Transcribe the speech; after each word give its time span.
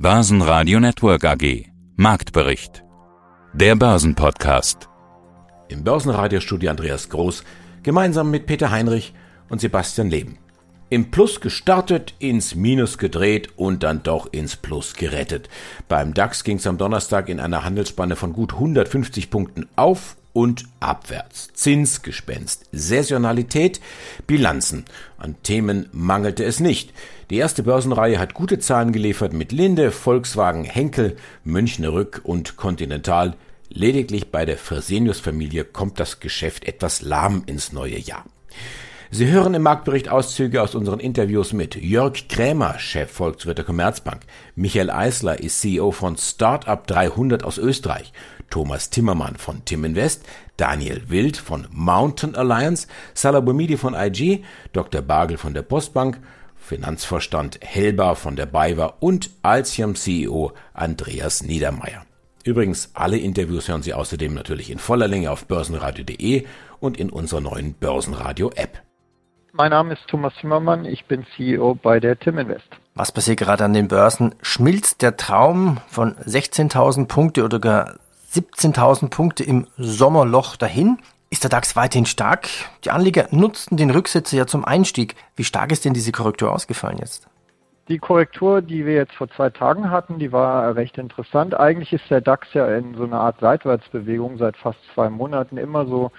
Börsenradio 0.00 0.78
Network 0.78 1.24
AG. 1.24 1.72
Marktbericht. 1.96 2.84
Der 3.52 3.74
Börsenpodcast. 3.74 4.88
Im 5.66 5.82
Börsenradiostudio 5.82 6.70
Andreas 6.70 7.08
Groß, 7.08 7.42
gemeinsam 7.82 8.30
mit 8.30 8.46
Peter 8.46 8.70
Heinrich 8.70 9.12
und 9.48 9.60
Sebastian 9.60 10.08
Leben. 10.08 10.38
Im 10.88 11.10
Plus 11.10 11.40
gestartet, 11.40 12.14
ins 12.20 12.54
Minus 12.54 12.98
gedreht 12.98 13.48
und 13.56 13.82
dann 13.82 14.04
doch 14.04 14.32
ins 14.32 14.54
Plus 14.54 14.94
gerettet. 14.94 15.48
Beim 15.88 16.14
DAX 16.14 16.44
ging 16.44 16.58
es 16.58 16.66
am 16.68 16.78
Donnerstag 16.78 17.28
in 17.28 17.40
einer 17.40 17.64
Handelsspanne 17.64 18.14
von 18.14 18.32
gut 18.32 18.52
150 18.52 19.30
Punkten 19.30 19.66
auf 19.74 20.16
und 20.32 20.64
abwärts. 20.80 21.48
Zinsgespenst, 21.54 22.66
Saisonalität, 22.72 23.80
Bilanzen. 24.26 24.84
An 25.16 25.36
Themen 25.42 25.88
mangelte 25.92 26.44
es 26.44 26.60
nicht. 26.60 26.92
Die 27.30 27.36
erste 27.36 27.62
Börsenreihe 27.62 28.18
hat 28.18 28.34
gute 28.34 28.58
Zahlen 28.58 28.92
geliefert 28.92 29.32
mit 29.32 29.52
Linde, 29.52 29.90
Volkswagen, 29.90 30.64
Henkel, 30.64 31.16
Münchner 31.44 31.92
Rück 31.92 32.20
und 32.24 32.56
Continental. 32.56 33.34
Lediglich 33.68 34.30
bei 34.30 34.46
der 34.46 34.56
Fresenius-Familie 34.56 35.64
kommt 35.64 36.00
das 36.00 36.20
Geschäft 36.20 36.66
etwas 36.66 37.02
lahm 37.02 37.42
ins 37.46 37.72
neue 37.72 37.98
Jahr. 37.98 38.24
Sie 39.10 39.26
hören 39.28 39.54
im 39.54 39.62
Marktbericht 39.62 40.10
Auszüge 40.10 40.62
aus 40.62 40.74
unseren 40.74 41.00
Interviews 41.00 41.54
mit 41.54 41.76
Jörg 41.76 42.28
Krämer, 42.28 42.78
Chef 42.78 43.10
Volkswirt 43.10 43.56
der 43.56 43.64
Commerzbank, 43.64 44.20
Michael 44.54 44.90
Eisler 44.90 45.40
ist 45.40 45.62
CEO 45.62 45.92
von 45.92 46.18
Startup 46.18 46.86
300 46.86 47.42
aus 47.42 47.56
Österreich, 47.56 48.12
Thomas 48.50 48.90
Timmermann 48.90 49.36
von 49.36 49.64
Tim 49.64 49.84
Invest, 49.84 50.24
Daniel 50.56 51.02
Wild 51.08 51.36
von 51.36 51.66
Mountain 51.70 52.34
Alliance, 52.34 52.88
Salah 53.14 53.40
Boumidi 53.40 53.76
von 53.76 53.94
IG, 53.94 54.44
Dr. 54.72 55.02
Bagel 55.02 55.36
von 55.36 55.54
der 55.54 55.62
Postbank, 55.62 56.18
Finanzvorstand 56.56 57.60
Helber 57.62 58.14
von 58.14 58.36
der 58.36 58.46
BayWa 58.46 58.94
und 59.00 59.30
Altium 59.42 59.94
CEO 59.94 60.52
Andreas 60.74 61.42
Niedermeyer. 61.42 62.04
Übrigens, 62.44 62.90
alle 62.94 63.18
Interviews 63.18 63.68
hören 63.68 63.82
Sie 63.82 63.94
außerdem 63.94 64.34
natürlich 64.34 64.70
in 64.70 64.78
voller 64.78 65.08
Länge 65.08 65.30
auf 65.30 65.46
börsenradio.de 65.46 66.46
und 66.80 66.98
in 66.98 67.10
unserer 67.10 67.40
neuen 67.40 67.74
Börsenradio-App. 67.74 68.82
Mein 69.52 69.70
Name 69.70 69.94
ist 69.94 70.06
Thomas 70.06 70.32
Zimmermann, 70.40 70.84
ich 70.84 71.06
bin 71.06 71.26
CEO 71.36 71.74
bei 71.74 72.00
der 72.00 72.18
Tim 72.18 72.38
Invest. 72.38 72.68
Was 72.94 73.12
passiert 73.12 73.38
gerade 73.38 73.64
an 73.64 73.72
den 73.72 73.88
Börsen? 73.88 74.34
Schmilzt 74.40 75.02
der 75.02 75.16
Traum 75.16 75.78
von 75.88 76.14
16.000 76.16 77.06
Punkte 77.06 77.44
oder 77.44 77.58
gar 77.58 77.98
17.000 78.32 79.08
Punkte 79.10 79.44
im 79.44 79.66
Sommerloch 79.76 80.56
dahin? 80.56 80.98
Ist 81.30 81.44
der 81.44 81.50
DAX 81.50 81.76
weiterhin 81.76 82.06
stark? 82.06 82.48
Die 82.84 82.90
Anleger 82.90 83.28
nutzten 83.30 83.76
den 83.76 83.90
Rücksetzer 83.90 84.36
ja 84.36 84.46
zum 84.46 84.64
Einstieg. 84.64 85.14
Wie 85.36 85.44
stark 85.44 85.72
ist 85.72 85.84
denn 85.84 85.94
diese 85.94 86.12
Korrektur 86.12 86.52
ausgefallen 86.52 86.98
jetzt? 86.98 87.28
Die 87.88 87.98
Korrektur, 87.98 88.60
die 88.60 88.84
wir 88.84 88.94
jetzt 88.94 89.14
vor 89.14 89.30
zwei 89.30 89.48
Tagen 89.48 89.90
hatten, 89.90 90.18
die 90.18 90.30
war 90.30 90.76
recht 90.76 90.98
interessant. 90.98 91.54
Eigentlich 91.54 91.92
ist 91.92 92.10
der 92.10 92.20
DAX 92.20 92.52
ja 92.52 92.66
in 92.76 92.94
so 92.94 93.04
einer 93.04 93.20
Art 93.20 93.40
Seitwärtsbewegung 93.40 94.36
seit 94.36 94.56
fast 94.58 94.78
zwei 94.94 95.08
Monaten 95.08 95.56
immer 95.56 95.86
so 95.86 96.10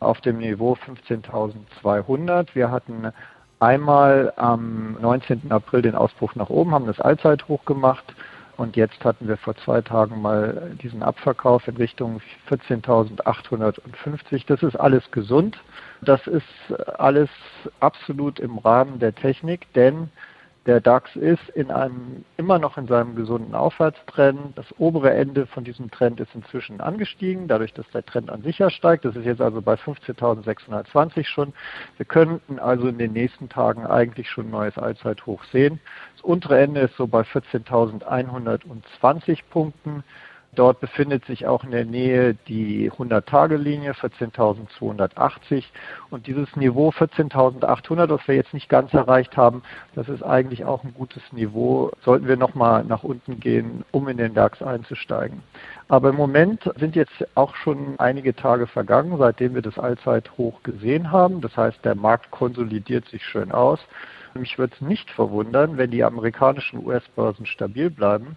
auf 0.00 0.20
dem 0.22 0.38
Niveau 0.38 0.78
15.200. 0.86 2.48
Wir 2.54 2.70
hatten 2.70 3.12
einmal 3.60 4.32
am 4.36 4.96
19. 5.00 5.50
April 5.50 5.82
den 5.82 5.94
Ausbruch 5.94 6.34
nach 6.34 6.48
oben, 6.48 6.72
haben 6.72 6.86
das 6.86 7.00
Allzeithoch 7.00 7.64
gemacht 7.64 8.14
und 8.58 8.76
jetzt 8.76 9.04
hatten 9.04 9.28
wir 9.28 9.36
vor 9.36 9.54
zwei 9.56 9.80
Tagen 9.80 10.20
mal 10.20 10.72
diesen 10.82 11.04
Abverkauf 11.04 11.68
in 11.68 11.76
Richtung 11.76 12.20
14.850. 12.50 14.42
Das 14.48 14.64
ist 14.64 14.74
alles 14.74 15.08
gesund. 15.12 15.56
Das 16.02 16.26
ist 16.26 16.44
alles 16.98 17.30
absolut 17.78 18.40
im 18.40 18.58
Rahmen 18.58 18.98
der 18.98 19.14
Technik, 19.14 19.72
denn 19.74 20.10
der 20.68 20.80
DAX 20.82 21.16
ist 21.16 21.48
in 21.54 21.70
einem, 21.70 22.26
immer 22.36 22.58
noch 22.58 22.76
in 22.76 22.86
seinem 22.86 23.16
gesunden 23.16 23.54
Aufwärtstrend. 23.54 24.52
Das 24.54 24.66
obere 24.78 25.14
Ende 25.14 25.46
von 25.46 25.64
diesem 25.64 25.90
Trend 25.90 26.20
ist 26.20 26.34
inzwischen 26.34 26.82
angestiegen, 26.82 27.48
dadurch, 27.48 27.72
dass 27.72 27.88
der 27.88 28.04
Trend 28.04 28.28
an 28.28 28.42
sich 28.42 28.58
ja 28.58 28.68
steigt. 28.68 29.06
Das 29.06 29.16
ist 29.16 29.24
jetzt 29.24 29.40
also 29.40 29.62
bei 29.62 29.76
15.620 29.76 31.24
schon. 31.24 31.54
Wir 31.96 32.04
könnten 32.04 32.58
also 32.58 32.86
in 32.86 32.98
den 32.98 33.14
nächsten 33.14 33.48
Tagen 33.48 33.86
eigentlich 33.86 34.28
schon 34.28 34.48
ein 34.48 34.50
neues 34.50 34.76
Allzeithoch 34.76 35.42
sehen. 35.44 35.80
Das 36.16 36.22
untere 36.22 36.60
Ende 36.60 36.82
ist 36.82 36.96
so 36.96 37.06
bei 37.06 37.22
14.120 37.22 39.38
Punkten. 39.48 40.04
Dort 40.54 40.80
befindet 40.80 41.24
sich 41.26 41.46
auch 41.46 41.62
in 41.62 41.70
der 41.70 41.84
Nähe 41.84 42.34
die 42.48 42.90
100-Tage-Linie 42.90 43.92
14.280 43.92 45.64
und 46.10 46.26
dieses 46.26 46.56
Niveau 46.56 46.88
14.800, 46.90 48.06
das 48.06 48.26
wir 48.26 48.34
jetzt 48.34 48.54
nicht 48.54 48.68
ganz 48.68 48.92
erreicht 48.94 49.36
haben, 49.36 49.62
das 49.94 50.08
ist 50.08 50.22
eigentlich 50.22 50.64
auch 50.64 50.84
ein 50.84 50.94
gutes 50.94 51.22
Niveau. 51.32 51.90
Sollten 52.02 52.26
wir 52.26 52.36
nochmal 52.36 52.82
nach 52.84 53.04
unten 53.04 53.40
gehen, 53.40 53.84
um 53.92 54.08
in 54.08 54.16
den 54.16 54.34
DAX 54.34 54.62
einzusteigen. 54.62 55.42
Aber 55.86 56.08
im 56.08 56.16
Moment 56.16 56.70
sind 56.76 56.96
jetzt 56.96 57.26
auch 57.34 57.54
schon 57.54 57.94
einige 57.98 58.34
Tage 58.34 58.66
vergangen, 58.66 59.16
seitdem 59.18 59.54
wir 59.54 59.62
das 59.62 59.78
Allzeithoch 59.78 60.62
gesehen 60.62 61.12
haben. 61.12 61.40
Das 61.40 61.56
heißt, 61.56 61.84
der 61.84 61.94
Markt 61.94 62.30
konsolidiert 62.30 63.06
sich 63.08 63.24
schön 63.24 63.52
aus. 63.52 63.80
Mich 64.34 64.58
würde 64.58 64.74
es 64.74 64.80
nicht 64.80 65.10
verwundern, 65.10 65.76
wenn 65.76 65.90
die 65.90 66.04
amerikanischen 66.04 66.84
US-Börsen 66.84 67.46
stabil 67.46 67.90
bleiben 67.90 68.36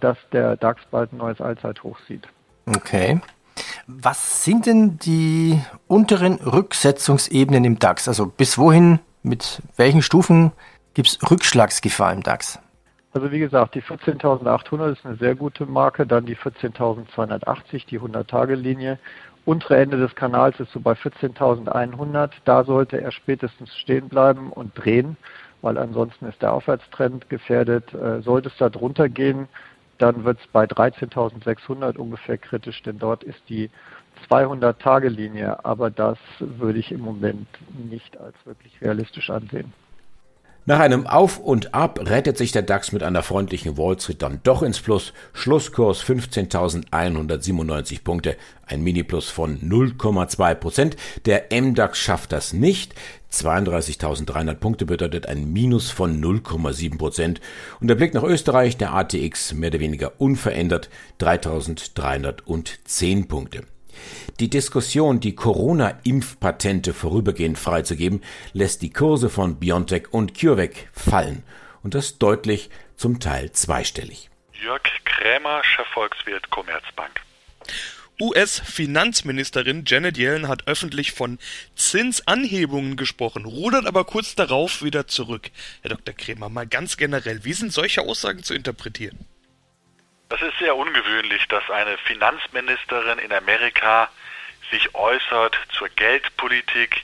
dass 0.00 0.16
der 0.32 0.56
DAX 0.56 0.82
bald 0.90 1.12
ein 1.12 1.18
neues 1.18 1.40
Allzeithoch 1.40 1.98
sieht. 2.06 2.28
Okay. 2.66 3.20
Was 3.86 4.44
sind 4.44 4.66
denn 4.66 4.98
die 4.98 5.60
unteren 5.86 6.34
Rücksetzungsebenen 6.34 7.64
im 7.64 7.78
DAX? 7.78 8.06
Also 8.06 8.26
bis 8.26 8.58
wohin, 8.58 9.00
mit 9.22 9.62
welchen 9.76 10.02
Stufen 10.02 10.52
gibt 10.94 11.08
es 11.08 11.30
Rückschlagsgefahr 11.30 12.12
im 12.12 12.22
DAX? 12.22 12.58
Also 13.12 13.32
wie 13.32 13.38
gesagt, 13.38 13.74
die 13.74 13.82
14.800 13.82 14.92
ist 14.92 15.06
eine 15.06 15.16
sehr 15.16 15.34
gute 15.34 15.66
Marke, 15.66 16.06
dann 16.06 16.26
die 16.26 16.36
14.280, 16.36 17.86
die 17.86 17.98
100-Tage-Linie. 17.98 18.98
Untere 19.44 19.78
Ende 19.78 19.96
des 19.96 20.14
Kanals 20.14 20.60
ist 20.60 20.72
so 20.72 20.80
bei 20.80 20.92
14.100. 20.92 22.30
Da 22.44 22.64
sollte 22.64 23.00
er 23.00 23.10
spätestens 23.10 23.74
stehen 23.76 24.08
bleiben 24.08 24.52
und 24.52 24.72
drehen, 24.74 25.16
weil 25.62 25.78
ansonsten 25.78 26.26
ist 26.26 26.42
der 26.42 26.52
Aufwärtstrend 26.52 27.30
gefährdet. 27.30 27.94
Äh, 27.94 28.20
sollte 28.20 28.50
es 28.50 28.56
da 28.58 28.68
drunter 28.68 29.08
gehen, 29.08 29.48
dann 29.98 30.24
wird 30.24 30.38
es 30.40 30.46
bei 30.48 30.64
13.600 30.64 31.96
ungefähr 31.96 32.38
kritisch, 32.38 32.82
denn 32.82 32.98
dort 32.98 33.24
ist 33.24 33.40
die 33.48 33.70
200-Tage-Linie, 34.28 35.64
aber 35.64 35.90
das 35.90 36.18
würde 36.38 36.78
ich 36.78 36.90
im 36.92 37.00
Moment 37.00 37.46
nicht 37.90 38.16
als 38.18 38.34
wirklich 38.44 38.80
realistisch 38.80 39.30
ansehen. 39.30 39.72
Nach 40.68 40.78
einem 40.80 41.06
Auf 41.06 41.38
und 41.38 41.72
Ab 41.72 41.98
rettet 41.98 42.36
sich 42.36 42.52
der 42.52 42.60
DAX 42.60 42.92
mit 42.92 43.02
einer 43.02 43.22
freundlichen 43.22 43.78
Wall 43.78 43.98
Street 43.98 44.20
dann 44.20 44.40
doch 44.42 44.62
ins 44.62 44.80
Plus. 44.80 45.14
Schlusskurs 45.32 46.04
15.197 46.04 48.04
Punkte, 48.04 48.36
ein 48.66 48.82
Mini-Plus 48.82 49.30
von 49.30 49.58
0,2 49.62 50.54
Prozent. 50.56 50.96
Der 51.24 51.46
MDAX 51.50 51.96
schafft 51.96 52.32
das 52.32 52.52
nicht. 52.52 52.94
32.300 53.32 54.56
Punkte 54.56 54.84
bedeutet 54.84 55.24
ein 55.24 55.50
Minus 55.50 55.90
von 55.90 56.22
0,7 56.22 56.98
Prozent. 56.98 57.40
Und 57.80 57.88
der 57.88 57.94
Blick 57.94 58.12
nach 58.12 58.24
Österreich, 58.24 58.76
der 58.76 58.92
ATX 58.92 59.54
mehr 59.54 59.70
oder 59.70 59.80
weniger 59.80 60.20
unverändert, 60.20 60.90
3.310 61.18 63.26
Punkte. 63.26 63.62
Die 64.40 64.50
Diskussion, 64.50 65.20
die 65.20 65.34
Corona-Impfpatente 65.34 66.94
vorübergehend 66.94 67.58
freizugeben, 67.58 68.22
lässt 68.52 68.82
die 68.82 68.90
Kurse 68.90 69.30
von 69.30 69.58
BioNTech 69.58 70.12
und 70.12 70.38
CureVac 70.38 70.88
fallen. 70.92 71.42
Und 71.82 71.94
das 71.94 72.18
deutlich, 72.18 72.70
zum 72.96 73.20
Teil 73.20 73.52
zweistellig. 73.52 74.30
Jörg 74.62 74.82
Krämer, 75.04 75.62
Chefvolkswirt 75.64 76.50
Commerzbank. 76.50 77.20
US-Finanzministerin 78.20 79.84
Janet 79.86 80.18
Yellen 80.18 80.48
hat 80.48 80.66
öffentlich 80.66 81.12
von 81.12 81.38
Zinsanhebungen 81.76 82.96
gesprochen, 82.96 83.44
rudert 83.44 83.86
aber 83.86 84.04
kurz 84.04 84.34
darauf 84.34 84.82
wieder 84.82 85.06
zurück. 85.06 85.50
Herr 85.82 85.90
Dr. 85.90 86.14
Krämer, 86.14 86.48
mal 86.48 86.66
ganz 86.66 86.96
generell, 86.96 87.44
wie 87.44 87.52
sind 87.52 87.72
solche 87.72 88.02
Aussagen 88.02 88.42
zu 88.42 88.54
interpretieren? 88.54 89.18
Das 90.28 90.42
ist 90.42 90.58
sehr 90.58 90.76
ungewöhnlich, 90.76 91.48
dass 91.48 91.70
eine 91.70 91.96
Finanzministerin 91.98 93.18
in 93.18 93.32
Amerika 93.32 94.10
sich 94.70 94.94
äußert 94.94 95.58
zur 95.72 95.88
Geldpolitik, 95.88 97.02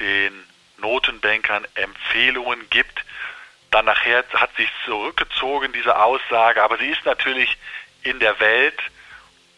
den 0.00 0.44
Notenbankern 0.78 1.64
Empfehlungen 1.74 2.68
gibt. 2.70 3.04
Dann 3.70 3.84
nachher 3.84 4.24
hat 4.34 4.54
sich 4.56 4.68
zurückgezogen, 4.84 5.72
diese 5.72 5.96
Aussage, 5.96 6.62
aber 6.62 6.76
sie 6.78 6.88
ist 6.88 7.04
natürlich 7.04 7.56
in 8.02 8.18
der 8.18 8.40
Welt 8.40 8.78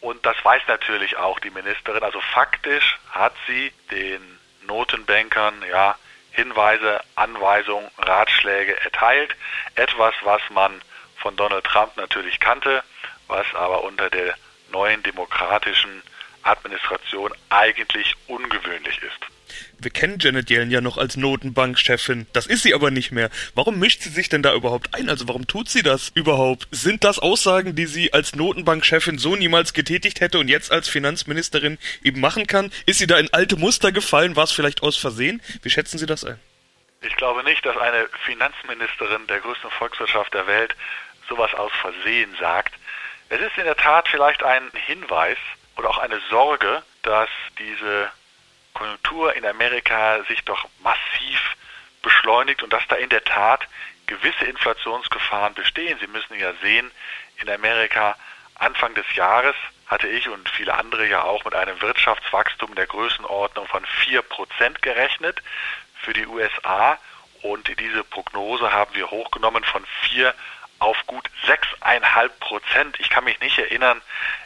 und 0.03 0.25
das 0.27 0.37
weiß 0.44 0.62
natürlich 0.69 1.17
auch 1.17 1.41
die 1.41 1.50
Ministerin. 1.50 2.03
Also 2.03 2.21
faktisch 2.21 2.99
hat 3.11 3.35
sie 3.47 3.73
den 3.91 4.21
Notenbankern 4.67 5.65
ja 5.71 5.97
Hinweise, 6.32 7.00
Anweisungen, 7.15 7.91
Ratschläge 7.97 8.79
erteilt. 8.82 9.35
Etwas, 9.77 10.15
was 10.23 10.43
man 10.50 10.82
von 11.17 11.37
Donald 11.37 11.65
Trump 11.65 11.97
natürlich 11.97 12.38
kannte 12.38 12.85
was 13.29 13.47
aber 13.55 13.85
unter 13.85 14.11
der 14.11 14.35
neuen 14.73 15.03
demokratischen 15.03 16.03
Administration 16.43 17.33
eigentlich 17.51 18.15
ungewöhnlich 18.27 19.01
ist. 19.03 19.29
Wir 19.81 19.91
kennen 19.91 20.19
Janet 20.19 20.51
Yellen 20.51 20.71
ja 20.71 20.81
noch 20.81 20.99
als 20.99 21.17
Notenbankchefin. 21.17 22.27
Das 22.33 22.47
ist 22.47 22.63
sie 22.63 22.75
aber 22.75 22.91
nicht 22.91 23.13
mehr. 23.13 23.31
Warum 23.55 23.79
mischt 23.79 24.03
sie 24.03 24.09
sich 24.09 24.29
denn 24.29 24.43
da 24.43 24.53
überhaupt 24.55 24.95
ein? 24.95 25.09
Also 25.09 25.29
warum 25.29 25.47
tut 25.47 25.69
sie 25.69 25.83
das 25.83 26.11
überhaupt? 26.15 26.69
Sind 26.71 27.05
das 27.05 27.19
Aussagen, 27.19 27.75
die 27.75 27.87
sie 27.87 28.13
als 28.13 28.35
Notenbankchefin 28.35 29.19
so 29.19 29.37
niemals 29.37 29.73
getätigt 29.73 30.21
hätte 30.21 30.39
und 30.39 30.49
jetzt 30.49 30.73
als 30.73 30.89
Finanzministerin 30.89 31.79
eben 32.03 32.21
machen 32.21 32.47
kann? 32.47 32.73
Ist 32.87 32.99
sie 32.99 33.07
da 33.07 33.19
in 33.19 33.33
alte 33.33 33.57
Muster 33.57 33.93
gefallen? 33.93 34.37
War 34.37 34.45
es 34.45 34.53
vielleicht 34.53 34.83
aus 34.83 34.97
Versehen? 34.97 35.41
Wie 35.63 35.71
schätzen 35.71 35.99
Sie 35.99 36.07
das 36.07 36.25
ein? 36.25 36.39
Ich 37.01 37.15
glaube 37.17 37.45
nicht, 37.45 37.65
dass 37.65 37.77
eine 37.77 38.09
Finanzministerin 38.27 39.27
der 39.29 39.41
größten 39.41 39.71
Volkswirtschaft 39.71 40.35
der 40.35 40.47
Welt 40.47 40.75
sowas 41.29 41.55
aus 41.55 41.71
Versehen 41.81 42.35
sagt. 42.41 42.75
Es 43.31 43.41
ist 43.41 43.59
in 43.59 43.65
der 43.65 43.77
Tat 43.77 44.09
vielleicht 44.09 44.43
ein 44.43 44.71
Hinweis 44.87 45.37
oder 45.77 45.91
auch 45.91 45.99
eine 45.99 46.21
Sorge, 46.31 46.83
dass 47.03 47.29
diese 47.59 48.11
Konjunktur 48.75 49.35
in 49.35 49.45
Amerika 49.45 50.23
sich 50.25 50.45
doch 50.45 50.67
massiv 50.83 51.57
beschleunigt 52.03 52.63
und 52.63 52.73
dass 52.73 52.87
da 52.89 52.97
in 52.97 53.11
der 53.11 53.25
Tat 53.25 53.67
gewisse 54.07 54.47
Inflationsgefahren 54.47 55.55
bestehen. 55.55 55.99
Sie 56.01 56.07
müssen 56.07 56.39
ja 56.39 56.53
sehen, 56.63 56.91
in 57.37 57.51
Amerika 57.51 58.17
Anfang 58.55 58.95
des 58.95 59.07
Jahres 59.15 59.55
hatte 59.87 60.09
ich 60.09 60.29
und 60.29 60.49
viele 60.51 60.75
andere 60.75 61.07
ja 61.07 61.23
auch 61.23 61.45
mit 61.45 61.55
einem 61.55 61.81
Wirtschaftswachstum 61.81 62.75
der 62.75 62.87
Größenordnung 62.87 63.67
von 63.69 63.85
4% 63.85 64.81
gerechnet 64.81 65.43
für 66.03 66.13
die 66.13 66.27
USA 66.27 66.99
und 67.43 67.69
diese 67.79 68.05
Prognose 68.05 68.73
haben 68.73 68.95
wir 68.95 69.11
hochgenommen 69.11 69.65
von 69.65 69.85
4 70.03 70.35
auf 70.79 70.97
gut 71.07 71.29
6,5 71.47 72.29
Prozent. 72.41 73.01
Ich 73.01 73.11
kann 73.11 73.25
mich 73.25 73.41
nicht 73.41 73.59
erinnern 73.59 74.01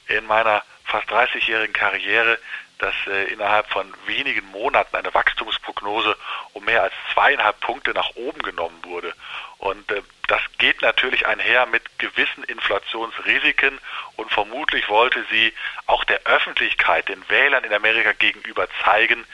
in 0.08 0.26
meiner 0.26 0.62
fast 0.84 1.10
30-jährigen 1.10 1.72
Karriere, 1.72 2.38
dass 2.78 2.94
äh, 3.06 3.32
innerhalb 3.32 3.68
von 3.68 3.86
wenigen 4.06 4.44
Monaten 4.50 4.96
eine 4.96 5.14
Wachstumsprognose 5.14 6.16
um 6.52 6.64
mehr 6.64 6.82
als 6.82 6.92
zweieinhalb 7.12 7.60
Punkte 7.60 7.92
nach 7.92 8.10
oben 8.16 8.42
genommen 8.42 8.78
wurde. 8.82 9.14
Und 9.58 9.90
äh, 9.92 10.02
das 10.26 10.40
geht 10.58 10.82
natürlich 10.82 11.26
einher 11.26 11.66
mit 11.66 11.98
gewissen 11.98 12.42
Inflationsrisiken 12.44 13.78
und 14.16 14.32
vermutlich 14.32 14.88
wollte 14.88 15.24
sie 15.30 15.52
auch 15.86 16.02
der 16.04 16.22
Öffentlichkeit, 16.24 17.08
den 17.08 17.28
Wählern 17.28 17.62
in 17.62 17.72
Amerika 17.72 18.12
gegenüber 18.12 18.66
zeigen, 18.82 19.24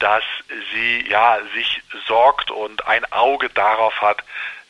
dass 0.00 0.24
sie 0.72 1.08
ja 1.08 1.38
sich 1.54 1.82
sorgt 2.06 2.50
und 2.50 2.86
ein 2.86 3.04
Auge 3.12 3.48
darauf 3.50 4.00
hat, 4.00 4.24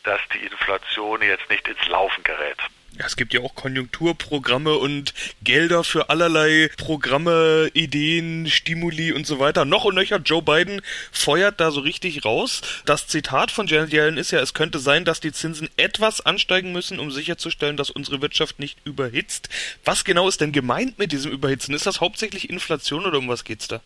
dass 0.04 0.20
die 0.32 0.44
Inflation 0.46 1.22
jetzt 1.22 1.48
nicht 1.50 1.66
ins 1.68 1.86
Laufen 1.88 2.22
gerät. 2.24 2.58
Ja, 2.98 3.06
es 3.06 3.16
gibt 3.16 3.32
ja 3.32 3.40
auch 3.42 3.54
Konjunkturprogramme 3.54 4.74
und 4.74 5.14
Gelder 5.42 5.84
für 5.84 6.10
allerlei 6.10 6.68
Programme, 6.78 7.70
Ideen, 7.74 8.48
Stimuli 8.50 9.12
und 9.12 9.24
so 9.24 9.38
weiter. 9.38 9.64
Noch 9.64 9.84
und 9.84 9.94
nöcher, 9.94 10.16
Joe 10.16 10.42
Biden 10.42 10.80
feuert 11.12 11.60
da 11.60 11.70
so 11.70 11.80
richtig 11.80 12.24
raus. 12.24 12.60
Das 12.86 13.06
Zitat 13.06 13.52
von 13.52 13.68
Janet 13.68 13.92
Yellen 13.92 14.16
ist 14.16 14.32
ja, 14.32 14.40
es 14.40 14.52
könnte 14.52 14.80
sein, 14.80 15.04
dass 15.04 15.20
die 15.20 15.32
Zinsen 15.32 15.68
etwas 15.76 16.22
ansteigen 16.24 16.72
müssen, 16.72 16.98
um 16.98 17.12
sicherzustellen, 17.12 17.76
dass 17.76 17.90
unsere 17.90 18.20
Wirtschaft 18.20 18.58
nicht 18.58 18.78
überhitzt. 18.84 19.48
Was 19.84 20.04
genau 20.04 20.26
ist 20.26 20.40
denn 20.40 20.50
gemeint 20.52 20.98
mit 20.98 21.12
diesem 21.12 21.30
Überhitzen? 21.30 21.74
Ist 21.74 21.86
das 21.86 22.00
hauptsächlich 22.00 22.50
Inflation 22.50 23.06
oder 23.06 23.18
um 23.18 23.28
was 23.28 23.44
geht's 23.44 23.68
da? 23.68 23.80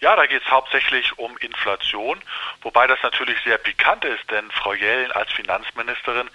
Ja, 0.00 0.14
da 0.14 0.26
geht 0.26 0.42
es 0.42 0.50
hauptsächlich 0.50 1.18
um 1.18 1.36
Inflation, 1.38 2.22
wobei 2.62 2.86
das 2.86 3.02
natürlich 3.02 3.36
sehr 3.42 3.58
pikant 3.58 4.04
ist, 4.04 4.30
denn 4.30 4.48
Frau 4.52 4.72
Yellen 4.72 5.10
als 5.10 5.32
Finanzministerin 5.32 6.30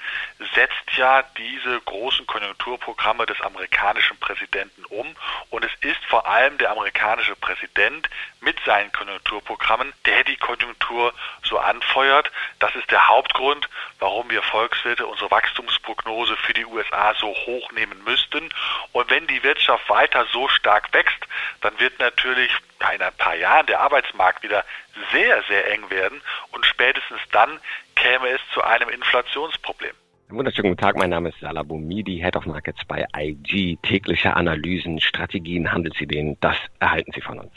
setzt 0.53 0.97
ja 0.97 1.23
diese 1.37 1.79
großen 1.79 2.27
Konjunkturprogramme 2.27 3.25
des 3.25 3.39
amerikanischen 3.39 4.17
Präsidenten 4.17 4.83
um. 4.85 5.15
Und 5.49 5.63
es 5.63 5.71
ist 5.79 6.03
vor 6.09 6.27
allem 6.27 6.57
der 6.57 6.71
amerikanische 6.71 7.37
Präsident 7.37 8.09
mit 8.43 8.57
seinen 8.65 8.91
Konjunkturprogrammen, 8.91 9.93
der 10.05 10.23
die 10.23 10.35
Konjunktur 10.37 11.13
so 11.43 11.57
anfeuert. 11.57 12.31
Das 12.59 12.75
ist 12.75 12.89
der 12.91 13.07
Hauptgrund, 13.07 13.69
warum 13.99 14.29
wir 14.29 14.41
Volkswirte 14.41 15.07
unsere 15.07 15.31
Wachstumsprognose 15.31 16.35
für 16.37 16.53
die 16.53 16.65
USA 16.65 17.13
so 17.19 17.27
hoch 17.27 17.71
nehmen 17.71 18.03
müssten. 18.03 18.49
Und 18.91 19.09
wenn 19.09 19.27
die 19.27 19.43
Wirtschaft 19.43 19.89
weiter 19.89 20.25
so 20.31 20.47
stark 20.49 20.93
wächst, 20.93 21.27
dann 21.61 21.79
wird 21.79 21.99
natürlich 21.99 22.51
in 22.93 23.01
ein 23.01 23.13
paar 23.17 23.35
Jahren 23.35 23.65
der 23.65 23.79
Arbeitsmarkt 23.79 24.43
wieder 24.43 24.65
sehr, 25.11 25.41
sehr 25.43 25.71
eng 25.71 25.89
werden 25.89 26.21
und 26.51 26.65
spätestens 26.65 27.21
dann 27.31 27.59
käme 27.95 28.27
es 28.27 28.41
zu 28.53 28.61
einem 28.61 28.89
Inflationsproblem. 28.89 29.95
Wunderschönen 30.29 30.69
guten 30.69 30.81
Tag, 30.81 30.97
mein 30.97 31.11
Name 31.11 31.29
ist 31.29 31.39
Salah 31.39 31.63
Boumidi, 31.63 32.17
Head 32.17 32.35
of 32.35 32.45
Markets 32.45 32.83
bei 32.85 33.05
IG. 33.15 33.77
Tägliche 33.83 34.35
Analysen, 34.35 34.99
Strategien, 34.99 35.71
Handelsideen, 35.71 36.37
das 36.41 36.57
erhalten 36.79 37.11
Sie 37.13 37.21
von 37.21 37.39
uns. 37.39 37.53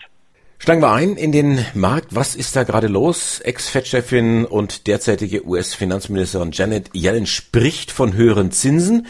Steigen 0.58 0.82
wir 0.82 0.92
ein 0.92 1.16
in 1.16 1.32
den 1.32 1.64
Markt. 1.74 2.14
Was 2.14 2.34
ist 2.34 2.56
da 2.56 2.64
gerade 2.64 2.88
los? 2.88 3.40
Ex-Fed-Chefin 3.40 4.44
und 4.44 4.86
derzeitige 4.86 5.46
US-Finanzministerin 5.46 6.52
Janet 6.52 6.90
Yellen 6.94 7.26
spricht 7.26 7.90
von 7.90 8.14
höheren 8.14 8.50
Zinsen 8.50 9.06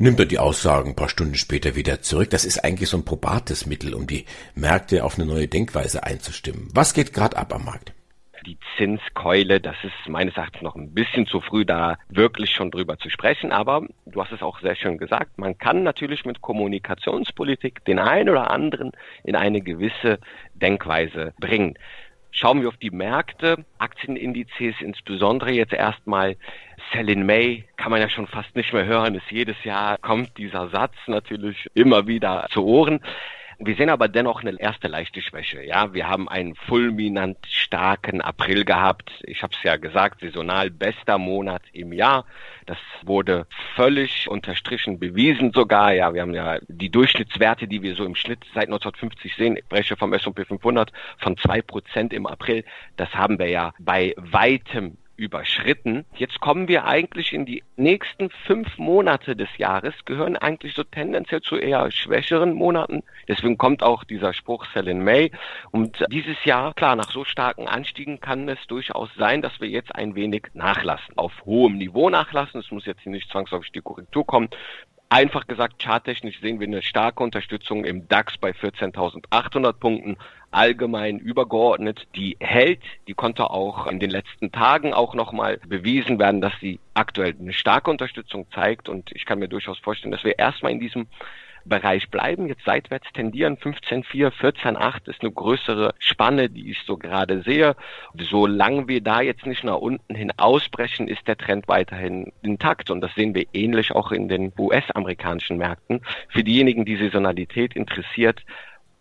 nimmt 0.00 0.18
er 0.18 0.26
die 0.26 0.38
Aussagen 0.38 0.90
ein 0.90 0.96
paar 0.96 1.10
Stunden 1.10 1.34
später 1.34 1.76
wieder 1.76 2.00
zurück. 2.00 2.30
Das 2.30 2.46
ist 2.46 2.64
eigentlich 2.64 2.88
so 2.88 2.96
ein 2.96 3.04
probates 3.04 3.66
Mittel, 3.66 3.94
um 3.94 4.06
die 4.06 4.24
Märkte 4.54 5.04
auf 5.04 5.18
eine 5.18 5.26
neue 5.26 5.46
Denkweise 5.46 6.02
einzustimmen. 6.04 6.68
Was 6.72 6.94
geht 6.94 7.12
gerade 7.12 7.36
ab 7.36 7.54
am 7.54 7.66
Markt? 7.66 7.92
Die 8.46 8.58
Zinskeule, 8.76 9.60
das 9.60 9.76
ist 9.82 10.08
meines 10.08 10.36
Erachtens 10.36 10.62
noch 10.62 10.74
ein 10.74 10.94
bisschen 10.94 11.26
zu 11.26 11.40
früh, 11.40 11.64
da 11.64 11.98
wirklich 12.08 12.50
schon 12.50 12.70
drüber 12.70 12.98
zu 12.98 13.10
sprechen. 13.10 13.52
Aber 13.52 13.86
du 14.06 14.22
hast 14.22 14.32
es 14.32 14.42
auch 14.42 14.60
sehr 14.60 14.76
schön 14.76 14.98
gesagt, 14.98 15.38
man 15.38 15.58
kann 15.58 15.82
natürlich 15.82 16.24
mit 16.24 16.40
Kommunikationspolitik 16.40 17.84
den 17.84 17.98
einen 17.98 18.30
oder 18.30 18.50
anderen 18.50 18.92
in 19.24 19.36
eine 19.36 19.60
gewisse 19.60 20.18
Denkweise 20.54 21.34
bringen. 21.38 21.74
Schauen 22.32 22.62
wir 22.62 22.68
auf 22.68 22.76
die 22.76 22.90
Märkte, 22.90 23.64
Aktienindizes 23.78 24.76
insbesondere 24.80 25.50
jetzt 25.50 25.72
erstmal. 25.72 26.36
Sell 26.92 27.14
May 27.16 27.64
kann 27.76 27.90
man 27.90 28.00
ja 28.00 28.08
schon 28.08 28.26
fast 28.26 28.54
nicht 28.56 28.72
mehr 28.72 28.86
hören. 28.86 29.14
Es 29.14 29.30
jedes 29.30 29.62
Jahr 29.64 29.98
kommt 29.98 30.38
dieser 30.38 30.68
Satz 30.68 30.94
natürlich 31.06 31.68
immer 31.74 32.06
wieder 32.06 32.46
zu 32.50 32.64
Ohren. 32.64 33.00
Wir 33.62 33.76
sehen 33.76 33.90
aber 33.90 34.08
dennoch 34.08 34.40
eine 34.40 34.58
erste 34.58 34.88
leichte 34.88 35.20
Schwäche. 35.20 35.62
Ja, 35.62 35.92
wir 35.92 36.08
haben 36.08 36.30
einen 36.30 36.54
fulminant 36.54 37.36
starken 37.46 38.22
April 38.22 38.64
gehabt. 38.64 39.10
Ich 39.24 39.42
habe 39.42 39.52
es 39.54 39.62
ja 39.62 39.76
gesagt, 39.76 40.22
saisonal 40.22 40.70
bester 40.70 41.18
Monat 41.18 41.60
im 41.74 41.92
Jahr. 41.92 42.24
Das 42.64 42.78
wurde 43.02 43.46
völlig 43.76 44.30
unterstrichen, 44.30 44.98
bewiesen 44.98 45.52
sogar. 45.52 45.92
Ja, 45.92 46.14
wir 46.14 46.22
haben 46.22 46.32
ja 46.32 46.58
die 46.68 46.88
Durchschnittswerte, 46.88 47.68
die 47.68 47.82
wir 47.82 47.96
so 47.96 48.06
im 48.06 48.14
Schnitt 48.14 48.42
seit 48.54 48.68
1950 48.68 49.36
sehen, 49.36 49.58
ich 49.58 49.64
spreche 49.64 49.94
vom 49.94 50.14
S&P 50.14 50.46
500 50.46 50.90
von 51.18 51.36
zwei 51.36 51.60
Prozent 51.60 52.14
im 52.14 52.26
April. 52.26 52.64
Das 52.96 53.14
haben 53.14 53.38
wir 53.38 53.48
ja 53.48 53.74
bei 53.78 54.14
weitem 54.16 54.96
überschritten. 55.20 56.04
Jetzt 56.16 56.40
kommen 56.40 56.66
wir 56.66 56.86
eigentlich 56.86 57.32
in 57.32 57.44
die 57.44 57.62
nächsten 57.76 58.30
fünf 58.46 58.78
Monate 58.78 59.36
des 59.36 59.48
Jahres, 59.58 59.94
gehören 60.06 60.36
eigentlich 60.36 60.74
so 60.74 60.82
tendenziell 60.82 61.42
zu 61.42 61.56
eher 61.56 61.90
schwächeren 61.90 62.54
Monaten. 62.54 63.02
Deswegen 63.28 63.58
kommt 63.58 63.82
auch 63.82 64.04
dieser 64.04 64.32
Spruch 64.32 64.66
Sell 64.72 64.88
in 64.88 65.04
May. 65.04 65.30
Und 65.70 66.04
dieses 66.10 66.42
Jahr, 66.44 66.74
klar, 66.74 66.96
nach 66.96 67.10
so 67.10 67.24
starken 67.24 67.68
Anstiegen 67.68 68.20
kann 68.20 68.48
es 68.48 68.58
durchaus 68.66 69.10
sein, 69.16 69.42
dass 69.42 69.60
wir 69.60 69.68
jetzt 69.68 69.94
ein 69.94 70.14
wenig 70.14 70.46
nachlassen. 70.54 71.16
Auf 71.16 71.32
hohem 71.44 71.76
Niveau 71.76 72.08
nachlassen. 72.08 72.60
Es 72.60 72.70
muss 72.70 72.86
jetzt 72.86 73.04
nicht 73.06 73.30
zwangsläufig 73.30 73.72
die 73.72 73.82
Korrektur 73.82 74.26
kommen. 74.26 74.48
Einfach 75.12 75.48
gesagt, 75.48 75.82
charttechnisch 75.82 76.40
sehen 76.40 76.60
wir 76.60 76.68
eine 76.68 76.82
starke 76.82 77.24
Unterstützung 77.24 77.84
im 77.84 78.06
DAX 78.06 78.38
bei 78.38 78.52
14.800 78.52 79.72
Punkten. 79.72 80.16
Allgemein 80.52 81.18
übergeordnet, 81.18 82.06
die 82.14 82.36
hält, 82.38 82.78
die 83.08 83.14
konnte 83.14 83.50
auch 83.50 83.88
in 83.88 83.98
den 83.98 84.10
letzten 84.10 84.52
Tagen 84.52 84.94
auch 84.94 85.16
nochmal 85.16 85.58
bewiesen 85.66 86.20
werden, 86.20 86.40
dass 86.40 86.52
sie 86.60 86.78
aktuell 86.94 87.34
eine 87.40 87.52
starke 87.52 87.90
Unterstützung 87.90 88.46
zeigt. 88.54 88.88
Und 88.88 89.10
ich 89.12 89.24
kann 89.26 89.40
mir 89.40 89.48
durchaus 89.48 89.80
vorstellen, 89.80 90.12
dass 90.12 90.22
wir 90.22 90.38
erstmal 90.38 90.70
in 90.70 90.78
diesem 90.78 91.08
Bereich 91.64 92.10
bleiben, 92.10 92.46
jetzt 92.46 92.64
seitwärts 92.64 93.06
tendieren. 93.12 93.56
15,4, 93.56 94.30
14,8 94.30 95.08
ist 95.08 95.22
eine 95.22 95.30
größere 95.30 95.94
Spanne, 95.98 96.48
die 96.48 96.70
ich 96.70 96.78
so 96.86 96.96
gerade 96.96 97.42
sehe. 97.42 97.76
Solange 98.18 98.88
wir 98.88 99.00
da 99.00 99.20
jetzt 99.20 99.46
nicht 99.46 99.64
nach 99.64 99.76
unten 99.76 100.14
hin 100.14 100.32
ausbrechen, 100.36 101.08
ist 101.08 101.26
der 101.26 101.36
Trend 101.36 101.68
weiterhin 101.68 102.32
intakt. 102.42 102.90
Und 102.90 103.00
das 103.00 103.14
sehen 103.14 103.34
wir 103.34 103.46
ähnlich 103.52 103.92
auch 103.92 104.12
in 104.12 104.28
den 104.28 104.52
US-amerikanischen 104.58 105.58
Märkten. 105.58 106.00
Für 106.28 106.44
diejenigen, 106.44 106.84
die 106.84 106.96
Saisonalität 106.96 107.74
interessiert, 107.76 108.44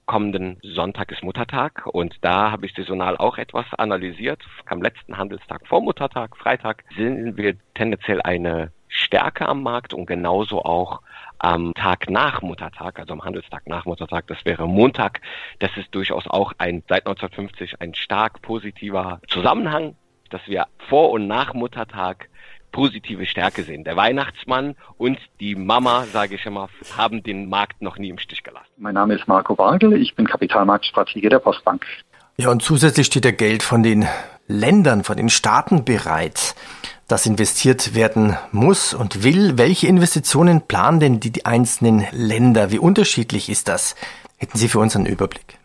kommenden 0.09 0.57
Sonntag 0.63 1.11
ist 1.11 1.21
Muttertag 1.21 1.85
und 1.85 2.15
da 2.21 2.49
habe 2.49 2.65
ich 2.65 2.73
saisonal 2.73 3.15
auch 3.17 3.37
etwas 3.37 3.67
analysiert. 3.77 4.41
Am 4.65 4.81
letzten 4.81 5.15
Handelstag 5.15 5.67
vor 5.67 5.81
Muttertag, 5.81 6.35
Freitag, 6.35 6.83
sehen 6.97 7.37
wir 7.37 7.57
tendenziell 7.75 8.19
eine 8.23 8.71
Stärke 8.87 9.47
am 9.47 9.61
Markt 9.61 9.93
und 9.93 10.07
genauso 10.07 10.65
auch 10.65 11.01
am 11.39 11.73
Tag 11.73 12.09
nach 12.09 12.41
Muttertag, 12.41 12.99
also 12.99 13.13
am 13.13 13.23
Handelstag 13.23 13.67
nach 13.67 13.85
Muttertag, 13.85 14.27
das 14.27 14.43
wäre 14.45 14.67
Montag. 14.67 15.21
Das 15.59 15.71
ist 15.77 15.93
durchaus 15.95 16.27
auch 16.27 16.53
ein 16.57 16.83
seit 16.87 17.07
1950 17.07 17.81
ein 17.81 17.95
stark 17.95 18.41
positiver 18.41 19.21
Zusammenhang, 19.27 19.95
dass 20.29 20.41
wir 20.45 20.67
vor 20.89 21.11
und 21.11 21.27
nach 21.27 21.53
Muttertag 21.53 22.29
positive 22.71 23.25
Stärke 23.25 23.63
sehen. 23.63 23.83
Der 23.83 23.95
Weihnachtsmann 23.95 24.75
und 24.97 25.17
die 25.39 25.55
Mama, 25.55 26.05
sage 26.05 26.35
ich 26.35 26.45
immer, 26.45 26.69
haben 26.95 27.23
den 27.23 27.49
Markt 27.49 27.81
noch 27.81 27.97
nie 27.97 28.09
im 28.09 28.19
Stich 28.19 28.43
gelassen. 28.43 28.69
Mein 28.77 28.93
Name 28.93 29.15
ist 29.15 29.27
Marco 29.27 29.55
Bargel, 29.55 29.93
ich 29.93 30.15
bin 30.15 30.27
Kapitalmarktstratege 30.27 31.29
der 31.29 31.39
Postbank. 31.39 31.85
Ja, 32.37 32.51
und 32.51 32.61
zusätzlich 32.61 33.07
steht 33.07 33.25
ja 33.25 33.31
Geld 33.31 33.63
von 33.63 33.83
den 33.83 34.07
Ländern, 34.47 35.03
von 35.03 35.17
den 35.17 35.29
Staaten 35.29 35.83
bereit, 35.83 36.55
das 37.09 37.25
investiert 37.25 37.95
werden 37.95 38.37
muss 38.51 38.93
und 38.93 39.23
will. 39.23 39.57
Welche 39.57 39.87
Investitionen 39.87 40.61
planen 40.61 40.99
denn 40.99 41.19
die, 41.19 41.45
einzelnen 41.45 42.05
Länder? 42.11 42.71
Wie 42.71 42.79
unterschiedlich 42.79 43.49
ist 43.49 43.67
das? 43.67 43.95
Hätten 44.37 44.57
Sie 44.57 44.69
für 44.69 44.79
uns 44.79 44.95
einen 44.95 45.07
Überblick? 45.07 45.57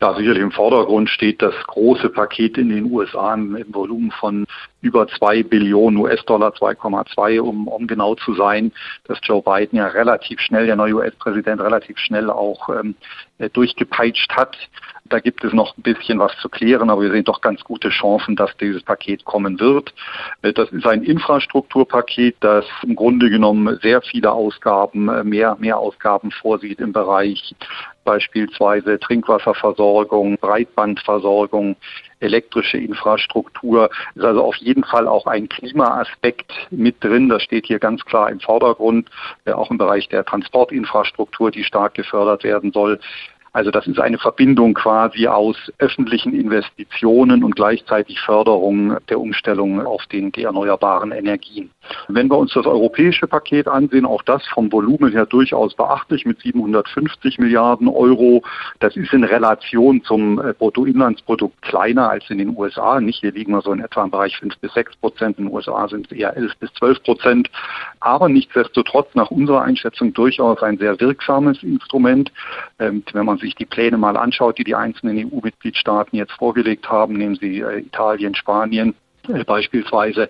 Ja, 0.00 0.14
sicherlich 0.14 0.42
im 0.44 0.52
Vordergrund 0.52 1.10
steht 1.10 1.42
das 1.42 1.54
große 1.66 2.10
Paket 2.10 2.56
in 2.56 2.68
den 2.68 2.84
USA 2.84 3.34
im, 3.34 3.64
Volumen 3.70 4.12
von 4.12 4.46
über 4.80 5.08
zwei 5.08 5.42
Billionen 5.42 5.98
US-Dollar, 5.98 6.52
2,2, 6.52 7.40
um, 7.40 7.66
um 7.66 7.88
genau 7.88 8.14
zu 8.14 8.34
sein, 8.34 8.70
dass 9.04 9.18
Joe 9.24 9.42
Biden 9.42 9.76
ja 9.76 9.88
relativ 9.88 10.38
schnell, 10.38 10.66
der 10.66 10.76
neue 10.76 10.94
US-Präsident, 10.94 11.60
relativ 11.60 11.98
schnell 11.98 12.30
auch 12.30 12.68
ähm, 12.68 12.94
äh, 13.38 13.50
durchgepeitscht 13.50 14.30
hat. 14.36 14.56
Da 15.08 15.20
gibt 15.20 15.44
es 15.44 15.52
noch 15.52 15.76
ein 15.76 15.82
bisschen 15.82 16.18
was 16.18 16.36
zu 16.38 16.48
klären, 16.48 16.90
aber 16.90 17.02
wir 17.02 17.10
sehen 17.10 17.24
doch 17.24 17.40
ganz 17.40 17.62
gute 17.64 17.88
Chancen, 17.88 18.36
dass 18.36 18.56
dieses 18.58 18.82
Paket 18.82 19.24
kommen 19.24 19.58
wird. 19.60 19.94
Äh, 20.42 20.52
das 20.52 20.70
ist 20.70 20.86
ein 20.86 21.02
Infrastrukturpaket, 21.02 22.36
das 22.40 22.64
im 22.82 22.96
Grunde 22.96 23.30
genommen 23.30 23.78
sehr 23.82 24.02
viele 24.02 24.32
Ausgaben, 24.32 25.08
äh, 25.08 25.24
mehr, 25.24 25.56
mehr 25.58 25.78
Ausgaben 25.78 26.30
vorsieht 26.30 26.80
im 26.80 26.92
Bereich 26.92 27.54
beispielsweise 28.04 28.98
Trinkwasserversorgung, 28.98 30.38
Breitbandversorgung, 30.38 31.76
elektrische 32.20 32.78
Infrastruktur. 32.78 33.90
Ist 34.14 34.24
also 34.24 34.44
auf 34.44 34.56
jeden 34.56 34.82
Fall 34.82 35.06
auch 35.06 35.26
ein 35.26 35.46
Klimaaspekt 35.50 36.50
mit 36.70 37.04
drin. 37.04 37.28
Das 37.28 37.42
steht 37.42 37.66
hier 37.66 37.78
ganz 37.78 38.02
klar 38.06 38.30
im 38.30 38.40
Vordergrund, 38.40 39.10
auch 39.44 39.70
im 39.70 39.76
Bereich 39.76 40.08
der 40.08 40.24
Transportinfrastruktur, 40.24 41.50
die 41.50 41.64
stark 41.64 41.94
gefördert 41.94 42.44
werden 42.44 42.72
soll. 42.72 42.98
Also 43.58 43.72
das 43.72 43.88
ist 43.88 43.98
eine 43.98 44.18
Verbindung 44.18 44.72
quasi 44.72 45.26
aus 45.26 45.56
öffentlichen 45.78 46.32
Investitionen 46.32 47.42
und 47.42 47.56
gleichzeitig 47.56 48.20
Förderung 48.20 48.98
der 49.08 49.18
Umstellung 49.18 49.84
auf 49.84 50.06
den, 50.06 50.30
die 50.30 50.44
erneuerbaren 50.44 51.10
Energien. 51.10 51.72
Wenn 52.06 52.30
wir 52.30 52.38
uns 52.38 52.52
das 52.52 52.66
europäische 52.66 53.26
Paket 53.26 53.66
ansehen, 53.66 54.06
auch 54.06 54.22
das 54.22 54.46
vom 54.46 54.70
Volumen 54.70 55.10
her 55.10 55.26
durchaus 55.26 55.74
beachtlich 55.74 56.24
mit 56.24 56.40
750 56.40 57.38
Milliarden 57.38 57.88
Euro. 57.88 58.42
Das 58.78 58.96
ist 58.96 59.12
in 59.12 59.24
Relation 59.24 60.02
zum 60.04 60.38
äh, 60.38 60.52
Bruttoinlandsprodukt 60.52 61.60
kleiner 61.62 62.10
als 62.10 62.30
in 62.30 62.38
den 62.38 62.56
USA. 62.56 63.00
Nicht, 63.00 63.20
hier 63.20 63.32
liegen 63.32 63.52
wir 63.52 63.62
so 63.62 63.72
in 63.72 63.80
etwa 63.80 64.04
im 64.04 64.10
Bereich 64.10 64.36
5 64.38 64.56
bis 64.58 64.72
6 64.74 64.96
Prozent. 64.96 65.38
In 65.38 65.46
den 65.46 65.54
USA 65.54 65.88
sind 65.88 66.06
es 66.06 66.16
eher 66.16 66.36
11 66.36 66.56
bis 66.58 66.72
12 66.74 67.02
Prozent. 67.02 67.50
Aber 68.00 68.28
nichtsdestotrotz 68.28 69.14
nach 69.14 69.30
unserer 69.30 69.62
Einschätzung 69.62 70.12
durchaus 70.14 70.62
ein 70.62 70.78
sehr 70.78 71.00
wirksames 71.00 71.62
Instrument. 71.62 72.30
Ähm, 72.78 73.02
wenn 73.12 73.26
man 73.26 73.38
sich 73.38 73.47
die 73.54 73.66
Pläne 73.66 73.98
mal 73.98 74.16
anschaut, 74.16 74.58
die 74.58 74.64
die 74.64 74.74
einzelnen 74.74 75.30
EU-Mitgliedstaaten 75.32 76.16
jetzt 76.16 76.32
vorgelegt 76.32 76.88
haben, 76.88 77.14
nehmen 77.14 77.36
Sie 77.36 77.60
äh, 77.60 77.80
Italien, 77.80 78.34
Spanien, 78.34 78.94
äh, 79.28 79.44
beispielsweise, 79.44 80.28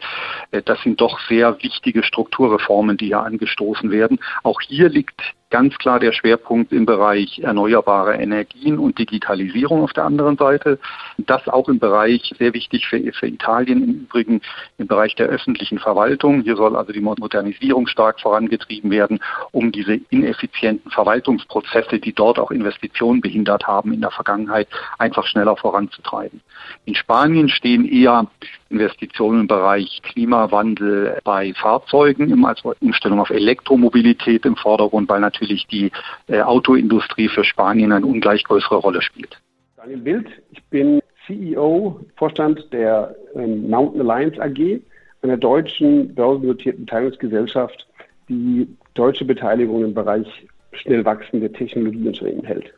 äh, 0.50 0.62
das 0.62 0.80
sind 0.82 1.00
doch 1.00 1.20
sehr 1.28 1.56
wichtige 1.62 2.02
Strukturreformen, 2.02 2.96
die 2.96 3.06
hier 3.06 3.20
angestoßen 3.22 3.90
werden. 3.90 4.18
Auch 4.42 4.60
hier 4.60 4.88
liegt 4.88 5.20
ganz 5.50 5.76
klar 5.78 5.98
der 5.98 6.12
Schwerpunkt 6.12 6.72
im 6.72 6.84
Bereich 6.84 7.38
erneuerbare 7.38 8.14
Energien 8.14 8.78
und 8.78 8.98
Digitalisierung 8.98 9.82
auf 9.82 9.92
der 9.92 10.04
anderen 10.04 10.36
Seite. 10.36 10.78
Das 11.16 11.48
auch 11.48 11.68
im 11.68 11.78
Bereich, 11.78 12.34
sehr 12.38 12.52
wichtig 12.52 12.86
für, 12.86 13.00
für 13.12 13.26
Italien 13.26 13.82
im 13.82 13.90
Übrigen, 14.02 14.40
im 14.76 14.86
Bereich 14.86 15.14
der 15.14 15.26
öffentlichen 15.26 15.78
Verwaltung. 15.78 16.42
Hier 16.42 16.56
soll 16.56 16.76
also 16.76 16.92
die 16.92 17.00
Modernisierung 17.00 17.86
stark 17.86 18.20
vorangetrieben 18.20 18.90
werden, 18.90 19.20
um 19.50 19.72
diese 19.72 19.94
ineffizienten 20.10 20.90
Verwaltungsprozesse, 20.90 21.98
die 21.98 22.12
dort 22.12 22.38
auch 22.38 22.50
Investitionen 22.50 23.20
behindert 23.20 23.66
haben 23.66 23.92
in 23.92 24.00
der 24.00 24.10
Vergangenheit, 24.10 24.68
einfach 24.98 25.26
schneller 25.26 25.56
voranzutreiben. 25.56 26.40
In 26.84 26.94
Spanien 26.94 27.48
stehen 27.48 27.86
eher 27.86 28.26
Investitionen 28.70 29.42
im 29.42 29.46
Bereich 29.46 30.02
Klimawandel 30.02 31.18
bei 31.24 31.54
Fahrzeugen, 31.54 32.44
als 32.44 32.62
Umstellung 32.80 33.20
auf 33.20 33.30
Elektromobilität 33.30 34.44
im 34.44 34.56
Vordergrund, 34.56 35.08
weil 35.08 35.20
natürlich 35.20 35.37
natürlich 35.38 35.66
die 35.66 35.90
äh, 36.26 36.40
Autoindustrie 36.40 37.28
für 37.28 37.44
Spanien 37.44 37.92
eine 37.92 38.06
ungleich 38.06 38.44
größere 38.44 38.76
Rolle 38.76 39.02
spielt. 39.02 39.40
Daniel 39.76 39.98
Bild, 39.98 40.26
ich 40.50 40.62
bin 40.64 41.00
CEO, 41.26 42.00
Vorstand 42.16 42.72
der 42.72 43.14
ähm, 43.34 43.68
Mountain 43.68 44.08
Alliance 44.08 44.40
AG, 44.42 44.80
einer 45.22 45.36
deutschen 45.36 46.14
börsennotierten 46.14 46.84
Beteiligungsgesellschaft, 46.84 47.86
die 48.28 48.66
deutsche 48.94 49.24
Beteiligung 49.24 49.84
im 49.84 49.94
Bereich 49.94 50.26
schnell 50.72 51.04
wachsende 51.04 51.50
Technologieunternehmen 51.52 52.44
hält. 52.44 52.72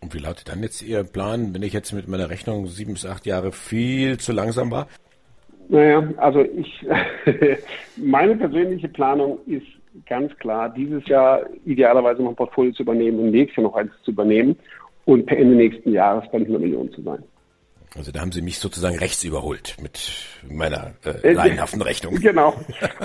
Und 0.00 0.14
wie 0.14 0.18
lautet 0.18 0.48
dann 0.48 0.62
jetzt 0.62 0.82
Ihr 0.82 1.04
Plan, 1.04 1.54
wenn 1.54 1.62
ich 1.62 1.72
jetzt 1.72 1.92
mit 1.92 2.06
meiner 2.06 2.30
Rechnung 2.30 2.66
sieben 2.66 2.94
bis 2.94 3.06
acht 3.06 3.26
Jahre 3.26 3.52
viel 3.52 4.18
zu 4.18 4.32
langsam 4.32 4.70
war? 4.70 4.88
Naja, 5.68 6.08
also 6.18 6.42
ich, 6.42 6.86
meine 7.96 8.36
persönliche 8.36 8.88
Planung 8.88 9.38
ist 9.46 9.66
ganz 10.06 10.36
klar, 10.38 10.68
dieses 10.70 11.06
Jahr 11.06 11.42
idealerweise 11.64 12.22
noch 12.22 12.30
ein 12.30 12.36
Portfolio 12.36 12.72
zu 12.72 12.82
übernehmen 12.82 13.18
und 13.18 13.30
nächstes 13.30 13.56
Jahr 13.56 13.64
noch 13.64 13.76
eins 13.76 13.92
zu 14.02 14.10
übernehmen 14.10 14.56
und 15.04 15.26
per 15.26 15.38
Ende 15.38 15.56
nächsten 15.56 15.92
Jahres 15.92 16.24
bei 16.30 16.38
100 16.38 16.60
Millionen 16.60 16.92
zu 16.92 17.02
sein. 17.02 17.22
Also 17.96 18.12
da 18.12 18.20
haben 18.20 18.32
Sie 18.32 18.42
mich 18.42 18.58
sozusagen 18.58 18.98
rechts 18.98 19.24
überholt 19.24 19.76
mit 19.80 20.12
meiner 20.50 20.92
äh, 21.04 21.30
äh 21.30 21.32
laienhaften 21.32 21.80
Rechnung. 21.80 22.16
Genau. 22.16 22.54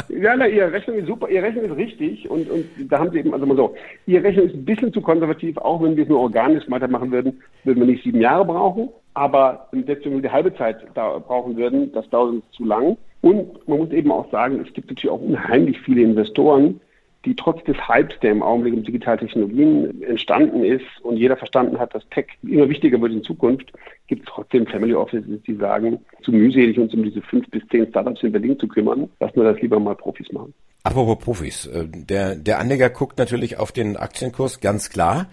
Ja, 0.10 0.36
na, 0.36 0.48
Ihre 0.48 0.72
Rechnung 0.72 0.98
ist 0.98 1.08
super, 1.08 1.30
Ihre 1.30 1.46
Rechnung 1.46 1.66
ist 1.66 1.78
richtig 1.78 2.30
und, 2.30 2.50
und 2.50 2.66
da 2.90 3.00
haben 3.00 3.12
Sie 3.12 3.20
eben, 3.20 3.34
also 3.34 3.46
mal 3.46 3.56
so, 3.56 3.76
Ihre 4.06 4.24
Rechnung 4.24 4.48
ist 4.48 4.56
ein 4.56 4.66
bisschen 4.66 4.94
zu 4.94 5.02
konservativ, 5.02 5.58
auch 5.58 5.82
wenn 5.82 5.96
wir 5.96 6.04
es 6.04 6.10
nur 6.10 6.20
organisch 6.20 6.64
weitermachen 6.70 7.12
würden, 7.12 7.42
würden 7.64 7.80
wir 7.80 7.88
nicht 7.88 8.04
sieben 8.04 8.22
Jahre 8.22 8.46
brauchen, 8.46 8.90
aber 9.14 9.70
selbst 9.72 10.06
wenn 10.06 10.14
wir 10.14 10.22
die 10.22 10.30
halbe 10.30 10.54
Zeit 10.56 10.78
da 10.94 11.18
brauchen 11.20 11.56
würden, 11.56 11.92
das 11.94 12.08
dauert 12.10 12.34
uns 12.34 12.44
zu 12.52 12.66
lang. 12.66 12.98
Und 13.22 13.68
man 13.68 13.78
muss 13.78 13.92
eben 13.92 14.12
auch 14.12 14.30
sagen, 14.32 14.60
es 14.66 14.74
gibt 14.74 14.90
natürlich 14.90 15.12
auch 15.12 15.22
unheimlich 15.22 15.80
viele 15.82 16.02
Investoren, 16.02 16.82
die 17.26 17.36
trotz 17.36 17.64
des 17.66 17.78
Hypes, 17.88 18.20
der 18.22 18.32
im 18.32 18.42
Augenblick 18.42 18.74
in 18.74 18.84
Digitaltechnologien 18.84 20.02
entstanden 20.02 20.64
ist 20.64 20.86
und 21.04 21.18
jeder 21.18 21.38
verstanden 21.38 21.78
hat, 21.78 21.94
dass 21.94 22.08
Tech 22.10 22.26
immer 22.42 22.68
wichtiger 22.68 23.00
wird 23.00 23.12
in 23.12 23.24
Zukunft, 23.24 23.72
gibt 24.08 24.28
es 24.28 24.34
trotzdem 24.34 24.66
Family 24.66 24.96
Offices, 24.96 25.42
die 25.44 25.56
sagen, 25.56 26.00
zu 26.24 26.32
mühselig 26.32 26.80
uns 26.80 26.94
um 26.96 27.04
diese 27.04 27.22
fünf 27.22 27.48
bis 27.52 27.62
zehn 27.68 27.88
Startups 27.90 28.24
in 28.24 28.32
Berlin 28.32 28.58
zu 28.58 28.68
kümmern, 28.68 29.08
lassen 29.20 29.36
wir 29.36 29.52
das 29.52 29.62
lieber 29.62 29.80
mal 29.80 29.96
Profis 29.96 30.32
machen. 30.32 30.54
Apropos 30.84 31.20
Profis, 31.20 31.68
äh, 31.68 31.86
der, 31.88 32.36
der 32.36 32.60
Anleger 32.60 32.90
guckt 32.90 33.20
natürlich 33.20 33.58
auf 33.58 33.72
den 33.72 33.98
Aktienkurs 33.98 34.62
ganz 34.62 34.90
klar 34.90 35.28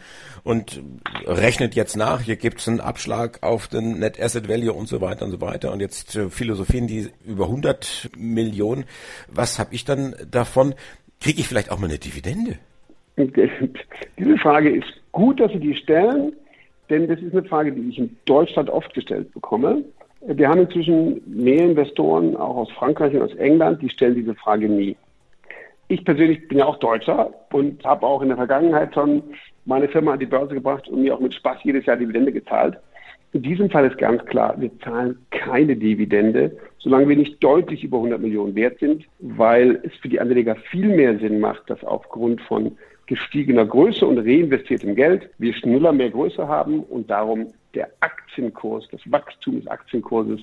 und 0.45 0.83
rechnet 1.27 1.75
jetzt 1.75 1.97
nach, 1.97 2.21
hier 2.21 2.37
gibt 2.37 2.59
es 2.59 2.69
einen 2.69 2.81
Abschlag 2.81 3.39
auf 3.43 3.67
den 3.67 3.99
Net 3.99 4.21
Asset 4.21 4.49
Value 4.49 4.73
und 4.75 4.89
so 4.89 5.01
weiter 5.01 5.25
und 5.25 5.31
so 5.31 5.41
weiter 5.41 5.73
und 5.73 5.81
jetzt 5.81 6.17
äh, 6.17 6.29
philosophieren 6.29 6.87
die 6.87 7.09
über 7.27 7.45
100 7.45 8.11
Millionen. 8.19 8.85
Was 9.33 9.59
habe 9.59 9.75
ich 9.75 9.87
dann 9.87 10.15
davon? 10.31 10.75
Kriege 11.21 11.41
ich 11.41 11.49
vielleicht 11.49 11.73
auch 11.73 11.79
mal 11.79 11.87
eine 11.87 11.99
Dividende? 11.99 12.59
Diese 13.17 14.39
Frage 14.39 14.71
ist 14.71 15.01
gut, 15.13 15.41
dass 15.41 15.51
Sie 15.53 15.61
die 15.61 15.75
stellen, 15.75 16.35
denn 16.91 17.09
das 17.09 17.21
ist 17.21 17.33
eine 17.33 17.45
Frage, 17.45 17.73
die 17.73 17.89
ich 17.89 17.99
in 17.99 18.17
Deutschland 18.27 18.69
oft 18.69 18.93
gestellt 18.93 19.33
bekomme. 19.33 19.83
Wir 20.21 20.49
haben 20.49 20.61
inzwischen 20.61 21.23
mehr 21.27 21.65
Investoren, 21.65 22.37
auch 22.37 22.57
aus 22.57 22.71
Frankreich 22.73 23.15
und 23.15 23.23
aus 23.23 23.35
England, 23.37 23.81
die 23.81 23.89
stellen 23.89 24.15
diese 24.15 24.35
Frage 24.35 24.69
nie. 24.69 24.97
Ich 25.89 26.05
persönlich 26.05 26.47
bin 26.49 26.59
ja 26.59 26.67
auch 26.67 26.79
Deutscher 26.79 27.33
und 27.51 27.83
habe 27.85 28.07
auch 28.07 28.21
in 28.21 28.29
der 28.29 28.37
Vergangenheit 28.37 28.93
schon 28.93 29.23
meine 29.65 29.89
Firma 29.89 30.13
an 30.13 30.19
die 30.19 30.27
Börse 30.27 30.55
gebracht 30.55 30.87
und 30.87 31.01
mir 31.01 31.15
auch 31.15 31.21
mit 31.21 31.33
Spaß 31.33 31.59
jedes 31.63 31.87
Jahr 31.87 31.97
Dividende 31.97 32.31
gezahlt. 32.31 32.77
In 33.33 33.43
diesem 33.43 33.71
Fall 33.71 33.87
ist 33.87 33.99
ganz 33.99 34.25
klar, 34.27 34.55
wir 34.59 34.71
zahlen 34.81 35.19
keine 35.31 35.77
Dividende, 35.77 36.57
solange 36.79 37.09
wir 37.09 37.17
nicht 37.17 37.43
deutlich 37.43 37.85
über 37.85 37.99
100 37.99 38.21
Millionen 38.21 38.55
wert 38.55 38.79
sind, 38.81 39.05
weil 39.19 39.81
es 39.83 39.95
für 39.97 40.09
die 40.09 40.21
Anleger 40.21 40.57
viel 40.71 40.89
mehr 40.89 41.19
Sinn 41.19 41.41
macht, 41.41 41.69
dass 41.69 41.83
aufgrund 41.85 42.41
von 42.43 42.77
gestiegener 43.07 43.65
Größe 43.65 44.07
und 44.07 44.19
reinvestiertem 44.19 44.95
Geld 44.95 45.31
wir 45.39 45.55
schneller 45.55 45.93
mehr 45.93 46.11
Größe 46.11 46.47
haben 46.47 46.81
und 46.81 47.11
darum 47.11 47.49
der 47.75 47.89
Aktienkurs, 48.01 48.87
das 48.93 49.01
Wachstum 49.07 49.61
des 49.61 49.67
Aktienkurses 49.69 50.41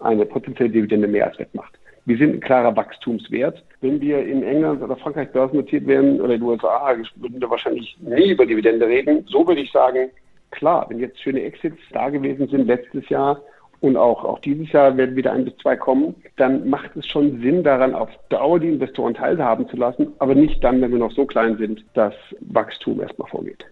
eine 0.00 0.26
potenzielle 0.26 0.70
Dividende 0.70 1.08
mehr 1.08 1.28
als 1.28 1.38
wettmacht. 1.38 1.78
Wir 2.04 2.16
sind 2.16 2.34
ein 2.34 2.40
klarer 2.40 2.74
Wachstumswert. 2.74 3.62
Wenn 3.80 4.00
wir 4.00 4.24
in 4.26 4.42
England 4.42 4.82
oder 4.82 4.96
Frankreich 4.96 5.30
börsennotiert 5.30 5.86
wären 5.86 6.20
oder 6.20 6.34
in 6.34 6.40
den 6.40 6.48
USA, 6.48 6.94
würden 7.16 7.40
wir 7.40 7.50
wahrscheinlich 7.50 7.96
nie 8.00 8.32
über 8.32 8.44
Dividende 8.44 8.86
reden. 8.86 9.24
So 9.28 9.46
würde 9.46 9.60
ich 9.60 9.70
sagen, 9.70 10.10
klar, 10.50 10.86
wenn 10.88 10.98
jetzt 10.98 11.20
schöne 11.20 11.42
Exits 11.42 11.78
da 11.92 12.10
gewesen 12.10 12.48
sind 12.48 12.66
letztes 12.66 13.08
Jahr 13.08 13.40
und 13.80 13.96
auch, 13.96 14.24
auch 14.24 14.38
dieses 14.40 14.70
Jahr 14.72 14.96
werden 14.96 15.16
wieder 15.16 15.32
ein 15.32 15.44
bis 15.44 15.56
zwei 15.58 15.76
kommen, 15.76 16.14
dann 16.36 16.68
macht 16.68 16.96
es 16.96 17.06
schon 17.06 17.40
Sinn, 17.40 17.62
daran 17.62 17.94
auf 17.94 18.10
Dauer 18.28 18.60
die 18.60 18.68
Investoren 18.68 19.14
teilhaben 19.14 19.68
zu 19.68 19.76
lassen, 19.76 20.12
aber 20.18 20.34
nicht 20.34 20.62
dann, 20.62 20.80
wenn 20.80 20.92
wir 20.92 20.98
noch 20.98 21.12
so 21.12 21.26
klein 21.26 21.56
sind, 21.58 21.84
dass 21.94 22.14
Wachstum 22.40 23.00
erstmal 23.00 23.28
vorgeht. 23.28 23.64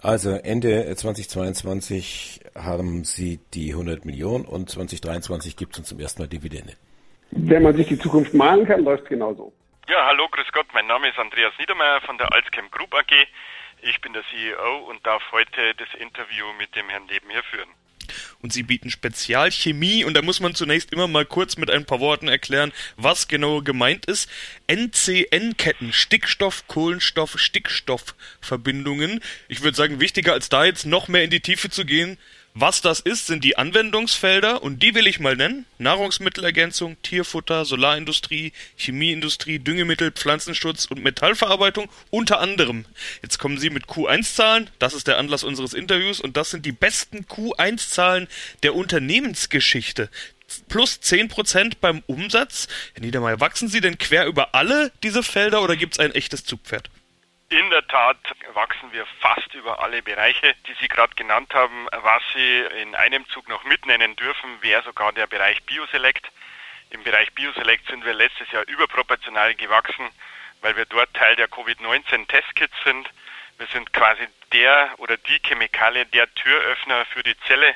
Also 0.00 0.30
Ende 0.30 0.94
2022 0.94 2.40
haben 2.54 3.04
Sie 3.04 3.40
die 3.52 3.72
100 3.72 4.04
Millionen 4.04 4.44
und 4.44 4.70
2023 4.70 5.56
gibt 5.56 5.74
es 5.74 5.80
uns 5.80 5.88
zum 5.88 5.98
ersten 6.00 6.22
Mal 6.22 6.28
Dividende. 6.28 6.74
Wenn 7.30 7.62
man 7.62 7.76
sich 7.76 7.88
die 7.88 7.98
Zukunft 7.98 8.34
malen 8.34 8.66
kann, 8.66 8.84
läuft 8.84 9.04
es 9.04 9.08
genauso. 9.08 9.52
Ja, 9.88 10.06
hallo, 10.06 10.28
grüß 10.28 10.46
Gott, 10.52 10.66
mein 10.74 10.86
Name 10.86 11.08
ist 11.08 11.18
Andreas 11.18 11.52
Niedermeyer 11.58 12.00
von 12.02 12.18
der 12.18 12.32
Alzchem 12.32 12.70
Group 12.70 12.94
AG. 12.94 13.12
Ich 13.82 14.00
bin 14.00 14.12
der 14.12 14.22
CEO 14.30 14.88
und 14.88 15.06
darf 15.06 15.22
heute 15.32 15.74
das 15.76 15.88
Interview 16.00 16.46
mit 16.58 16.74
dem 16.74 16.88
Herrn 16.88 17.06
Nebenher 17.06 17.42
führen. 17.44 17.70
und 18.42 18.52
sie 18.52 18.62
bieten 18.62 18.90
Spezialchemie 18.90 20.04
und 20.04 20.14
da 20.14 20.22
muss 20.22 20.40
man 20.40 20.54
zunächst 20.54 20.92
immer 20.92 21.08
mal 21.08 21.26
kurz 21.26 21.56
mit 21.56 21.70
ein 21.70 21.84
paar 21.84 22.00
Worten 22.00 22.28
erklären, 22.28 22.72
was 22.96 23.28
genau 23.28 23.62
gemeint 23.62 24.06
ist. 24.06 24.30
NCN-Ketten, 24.68 25.92
Stickstoff, 25.92 26.66
Kohlenstoff, 26.66 27.38
Stickstoffverbindungen. 27.38 29.20
Ich 29.48 29.62
würde 29.62 29.76
sagen, 29.76 30.00
wichtiger 30.00 30.32
als 30.32 30.48
da 30.48 30.64
jetzt 30.64 30.86
noch 30.86 31.08
mehr 31.08 31.24
in 31.24 31.30
die 31.30 31.40
Tiefe 31.40 31.70
zu 31.70 31.84
gehen, 31.84 32.18
was 32.60 32.80
das 32.80 33.00
ist, 33.00 33.26
sind 33.26 33.44
die 33.44 33.56
Anwendungsfelder 33.56 34.62
und 34.62 34.82
die 34.82 34.94
will 34.94 35.06
ich 35.06 35.20
mal 35.20 35.36
nennen. 35.36 35.66
Nahrungsmittelergänzung, 35.78 36.96
Tierfutter, 37.02 37.64
Solarindustrie, 37.64 38.52
Chemieindustrie, 38.76 39.58
Düngemittel, 39.58 40.10
Pflanzenschutz 40.10 40.86
und 40.86 41.02
Metallverarbeitung 41.02 41.88
unter 42.10 42.40
anderem. 42.40 42.84
Jetzt 43.22 43.38
kommen 43.38 43.58
Sie 43.58 43.70
mit 43.70 43.86
Q1-Zahlen, 43.86 44.70
das 44.78 44.94
ist 44.94 45.06
der 45.06 45.18
Anlass 45.18 45.44
unseres 45.44 45.72
Interviews 45.72 46.20
und 46.20 46.36
das 46.36 46.50
sind 46.50 46.66
die 46.66 46.72
besten 46.72 47.26
Q1-Zahlen 47.26 48.28
der 48.62 48.74
Unternehmensgeschichte 48.74 50.10
plus 50.68 50.98
10% 51.02 51.74
beim 51.80 52.02
Umsatz. 52.06 52.68
Herr 52.94 53.02
Niedermeyer, 53.02 53.40
wachsen 53.40 53.68
Sie 53.68 53.80
denn 53.80 53.98
quer 53.98 54.26
über 54.26 54.54
alle 54.54 54.92
diese 55.02 55.22
Felder 55.22 55.62
oder 55.62 55.76
gibt 55.76 55.94
es 55.94 55.98
ein 55.98 56.14
echtes 56.14 56.44
Zugpferd? 56.44 56.90
In 57.50 57.70
der 57.70 57.86
Tat 57.86 58.18
wachsen 58.52 58.92
wir 58.92 59.06
fast 59.20 59.54
über 59.54 59.80
alle 59.80 60.02
Bereiche, 60.02 60.54
die 60.66 60.74
Sie 60.80 60.88
gerade 60.88 61.14
genannt 61.14 61.54
haben. 61.54 61.86
Was 61.92 62.22
Sie 62.34 62.58
in 62.82 62.94
einem 62.94 63.26
Zug 63.30 63.48
noch 63.48 63.64
mitnennen 63.64 64.14
dürfen, 64.16 64.60
wäre 64.60 64.82
sogar 64.82 65.14
der 65.14 65.26
Bereich 65.26 65.62
Bioselect. 65.62 66.30
Im 66.90 67.02
Bereich 67.04 67.32
Bioselect 67.32 67.88
sind 67.88 68.04
wir 68.04 68.12
letztes 68.12 68.50
Jahr 68.50 68.68
überproportional 68.68 69.54
gewachsen, 69.54 70.10
weil 70.60 70.76
wir 70.76 70.84
dort 70.84 71.14
Teil 71.14 71.36
der 71.36 71.48
Covid-19-Testkits 71.48 72.76
sind. 72.84 73.08
Wir 73.56 73.66
sind 73.68 73.94
quasi 73.94 74.28
der 74.52 74.90
oder 74.98 75.16
die 75.16 75.40
Chemikalie, 75.40 76.04
der 76.04 76.30
Türöffner 76.34 77.06
für 77.06 77.22
die 77.22 77.38
Zelle, 77.46 77.74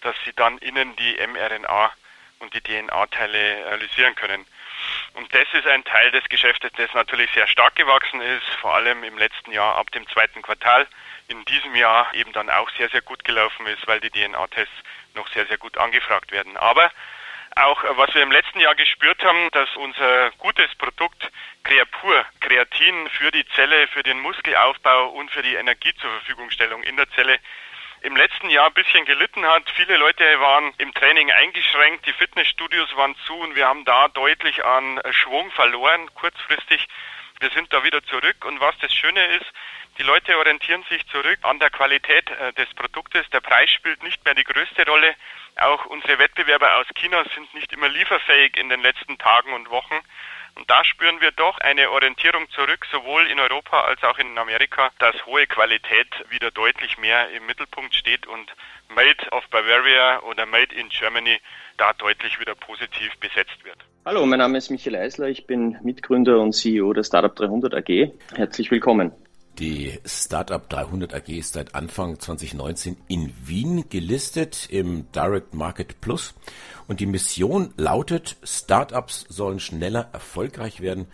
dass 0.00 0.16
sie 0.24 0.32
dann 0.32 0.58
innen 0.58 0.96
die 0.96 1.16
mRNA 1.24 1.92
und 2.40 2.54
die 2.54 2.60
DNA-Teile 2.60 3.66
analysieren 3.66 4.16
können. 4.16 4.44
Und 5.14 5.32
das 5.34 5.46
ist 5.52 5.66
ein 5.66 5.84
Teil 5.84 6.10
des 6.10 6.24
Geschäftes, 6.28 6.70
das 6.76 6.92
natürlich 6.94 7.30
sehr 7.32 7.46
stark 7.46 7.74
gewachsen 7.76 8.20
ist, 8.20 8.46
vor 8.60 8.74
allem 8.74 9.04
im 9.04 9.18
letzten 9.18 9.52
Jahr 9.52 9.76
ab 9.76 9.90
dem 9.92 10.06
zweiten 10.08 10.42
Quartal. 10.42 10.86
In 11.28 11.44
diesem 11.44 11.74
Jahr 11.74 12.12
eben 12.14 12.32
dann 12.32 12.50
auch 12.50 12.70
sehr, 12.70 12.88
sehr 12.88 13.02
gut 13.02 13.24
gelaufen 13.24 13.66
ist, 13.66 13.86
weil 13.86 14.00
die 14.00 14.10
DNA-Tests 14.10 14.74
noch 15.14 15.28
sehr, 15.28 15.46
sehr 15.46 15.58
gut 15.58 15.78
angefragt 15.78 16.32
werden. 16.32 16.56
Aber 16.56 16.90
auch 17.56 17.84
was 17.96 18.14
wir 18.14 18.22
im 18.22 18.32
letzten 18.32 18.60
Jahr 18.60 18.74
gespürt 18.74 19.22
haben, 19.22 19.50
dass 19.52 19.68
unser 19.76 20.30
gutes 20.38 20.74
Produkt 20.76 21.30
Creapur, 21.64 22.24
Kreatin 22.40 23.08
für 23.10 23.30
die 23.30 23.46
Zelle, 23.54 23.86
für 23.88 24.02
den 24.02 24.20
Muskelaufbau 24.20 25.08
und 25.10 25.30
für 25.30 25.42
die 25.42 25.54
Energie 25.54 25.94
zur 25.94 26.10
Verfügungstellung 26.10 26.82
in 26.82 26.96
der 26.96 27.10
Zelle 27.10 27.38
im 28.02 28.16
letzten 28.16 28.50
Jahr 28.50 28.66
ein 28.66 28.74
bisschen 28.74 29.04
gelitten 29.04 29.46
hat. 29.46 29.70
Viele 29.76 29.96
Leute 29.96 30.24
waren 30.40 30.72
im 30.78 30.92
Training 30.94 31.30
eingeschränkt, 31.30 32.06
die 32.06 32.12
Fitnessstudios 32.12 32.96
waren 32.96 33.14
zu 33.26 33.34
und 33.34 33.54
wir 33.54 33.66
haben 33.66 33.84
da 33.84 34.08
deutlich 34.08 34.64
an 34.64 35.00
Schwung 35.10 35.50
verloren, 35.52 36.12
kurzfristig. 36.14 36.86
Wir 37.40 37.50
sind 37.50 37.72
da 37.72 37.82
wieder 37.84 38.02
zurück 38.04 38.44
und 38.44 38.60
was 38.60 38.76
das 38.78 38.92
Schöne 38.92 39.24
ist, 39.36 39.46
die 39.98 40.04
Leute 40.04 40.38
orientieren 40.38 40.84
sich 40.88 41.06
zurück 41.08 41.38
an 41.42 41.58
der 41.58 41.70
Qualität 41.70 42.30
äh, 42.30 42.52
des 42.54 42.72
Produktes. 42.74 43.28
Der 43.30 43.40
Preis 43.40 43.70
spielt 43.70 44.02
nicht 44.02 44.24
mehr 44.24 44.34
die 44.34 44.44
größte 44.44 44.86
Rolle. 44.86 45.14
Auch 45.56 45.84
unsere 45.86 46.18
Wettbewerber 46.18 46.78
aus 46.78 46.86
China 46.94 47.22
sind 47.34 47.52
nicht 47.52 47.72
immer 47.72 47.88
lieferfähig 47.88 48.56
in 48.56 48.68
den 48.68 48.80
letzten 48.80 49.18
Tagen 49.18 49.52
und 49.52 49.70
Wochen. 49.70 50.00
Und 50.54 50.68
da 50.68 50.84
spüren 50.84 51.20
wir 51.20 51.32
doch 51.32 51.58
eine 51.58 51.90
Orientierung 51.90 52.48
zurück, 52.50 52.86
sowohl 52.90 53.26
in 53.28 53.40
Europa 53.40 53.82
als 53.82 54.02
auch 54.02 54.18
in 54.18 54.36
Amerika, 54.36 54.90
dass 54.98 55.14
hohe 55.26 55.46
Qualität 55.46 56.08
wieder 56.30 56.50
deutlich 56.50 56.98
mehr 56.98 57.30
im 57.30 57.46
Mittelpunkt 57.46 57.94
steht 57.94 58.26
und 58.26 58.52
Made 58.94 59.30
of 59.30 59.48
Bavaria 59.48 60.22
oder 60.22 60.44
Made 60.46 60.74
in 60.74 60.88
Germany 60.90 61.40
da 61.78 61.92
deutlich 61.94 62.38
wieder 62.38 62.54
positiv 62.54 63.16
besetzt 63.18 63.64
wird. 63.64 63.78
Hallo, 64.04 64.26
mein 64.26 64.40
Name 64.40 64.58
ist 64.58 64.70
Michael 64.70 64.96
Eisler, 64.96 65.28
ich 65.28 65.46
bin 65.46 65.78
Mitgründer 65.82 66.40
und 66.40 66.52
CEO 66.52 66.92
der 66.92 67.04
Startup 67.04 67.34
300 67.34 67.74
AG. 67.74 68.12
Herzlich 68.36 68.70
willkommen. 68.70 69.12
Die 69.58 69.98
Startup 70.06 70.66
300 70.66 71.14
AG 71.14 71.28
ist 71.28 71.52
seit 71.52 71.74
Anfang 71.74 72.18
2019 72.18 72.96
in 73.08 73.34
Wien 73.44 73.84
gelistet 73.90 74.68
im 74.70 75.12
Direct 75.12 75.54
Market 75.54 76.00
Plus 76.00 76.34
und 76.92 77.00
die 77.00 77.06
Mission 77.06 77.72
lautet, 77.78 78.36
Startups 78.42 79.24
sollen 79.30 79.60
schneller 79.60 80.10
erfolgreich 80.12 80.82
werden 80.82 81.06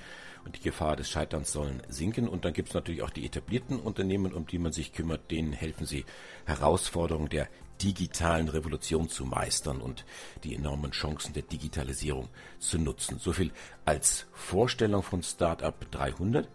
und 0.45 0.57
die 0.57 0.61
Gefahr 0.61 0.97
des 0.97 1.09
Scheiterns 1.09 1.53
sollen 1.53 1.85
sinken. 1.89 2.27
Und 2.27 2.45
dann 2.45 2.53
gibt 2.53 2.71
es 2.71 2.75
natürlich 2.75 3.05
auch 3.05 3.11
die 3.11 3.25
etablierten 3.25 3.79
Unternehmen, 3.79 4.33
um 4.33 4.45
die 4.45 4.59
man 4.59 4.73
sich 4.73 4.93
kümmert. 4.93 5.31
Denen 5.31 5.53
helfen 5.53 5.87
sie, 5.87 6.05
Herausforderungen 6.47 7.29
der 7.29 7.47
digitalen 7.81 8.49
Revolution 8.49 9.09
zu 9.09 9.25
meistern 9.25 9.81
und 9.81 10.05
die 10.43 10.57
enormen 10.57 10.91
Chancen 10.91 11.33
der 11.33 11.45
Digitalisierung 11.45 12.29
zu 12.59 12.81
nutzen. 12.81 13.21
So 13.21 13.33
viel 13.33 13.53
als 13.85 14.27
Vorstellung 14.33 15.05
von 15.05 15.23
Startup 15.23 15.77
300. 15.93 16.49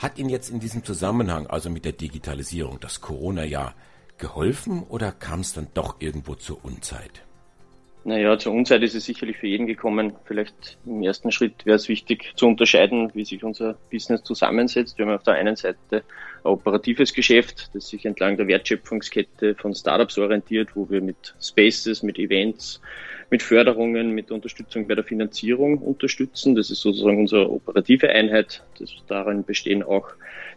Hat 0.00 0.18
Ihnen 0.18 0.28
jetzt 0.28 0.50
in 0.50 0.60
diesem 0.60 0.84
Zusammenhang, 0.84 1.46
also 1.46 1.70
mit 1.70 1.86
der 1.86 1.92
Digitalisierung, 1.92 2.78
das 2.78 3.00
Corona-Jahr 3.00 3.74
geholfen 4.18 4.82
oder 4.82 5.12
kam 5.12 5.40
es 5.40 5.54
dann 5.54 5.68
doch 5.72 5.96
irgendwo 6.00 6.34
zur 6.34 6.62
Unzeit? 6.62 7.22
Naja, 8.06 8.38
zur 8.38 8.52
Unzeit 8.52 8.84
ist 8.84 8.94
es 8.94 9.04
sicherlich 9.04 9.36
für 9.36 9.48
jeden 9.48 9.66
gekommen. 9.66 10.12
Vielleicht 10.26 10.78
im 10.86 11.02
ersten 11.02 11.32
Schritt 11.32 11.66
wäre 11.66 11.74
es 11.74 11.88
wichtig 11.88 12.34
zu 12.36 12.46
unterscheiden, 12.46 13.10
wie 13.14 13.24
sich 13.24 13.42
unser 13.42 13.76
Business 13.90 14.22
zusammensetzt. 14.22 14.96
Wir 14.96 15.06
haben 15.06 15.16
auf 15.16 15.24
der 15.24 15.34
einen 15.34 15.56
Seite 15.56 16.04
ein 16.44 16.52
operatives 16.52 17.12
Geschäft, 17.12 17.68
das 17.74 17.88
sich 17.88 18.06
entlang 18.06 18.36
der 18.36 18.46
Wertschöpfungskette 18.46 19.56
von 19.56 19.74
Startups 19.74 20.18
orientiert, 20.18 20.76
wo 20.76 20.88
wir 20.88 21.00
mit 21.00 21.34
Spaces, 21.40 22.04
mit 22.04 22.20
Events, 22.20 22.80
mit 23.30 23.42
Förderungen, 23.42 24.10
mit 24.12 24.30
Unterstützung 24.30 24.86
bei 24.86 24.94
der 24.94 25.04
Finanzierung 25.04 25.78
unterstützen. 25.78 26.54
Das 26.54 26.70
ist 26.70 26.80
sozusagen 26.80 27.18
unsere 27.18 27.50
operative 27.50 28.08
Einheit. 28.08 28.62
Das, 28.78 28.90
darin 29.08 29.44
bestehen 29.44 29.82
auch 29.82 30.10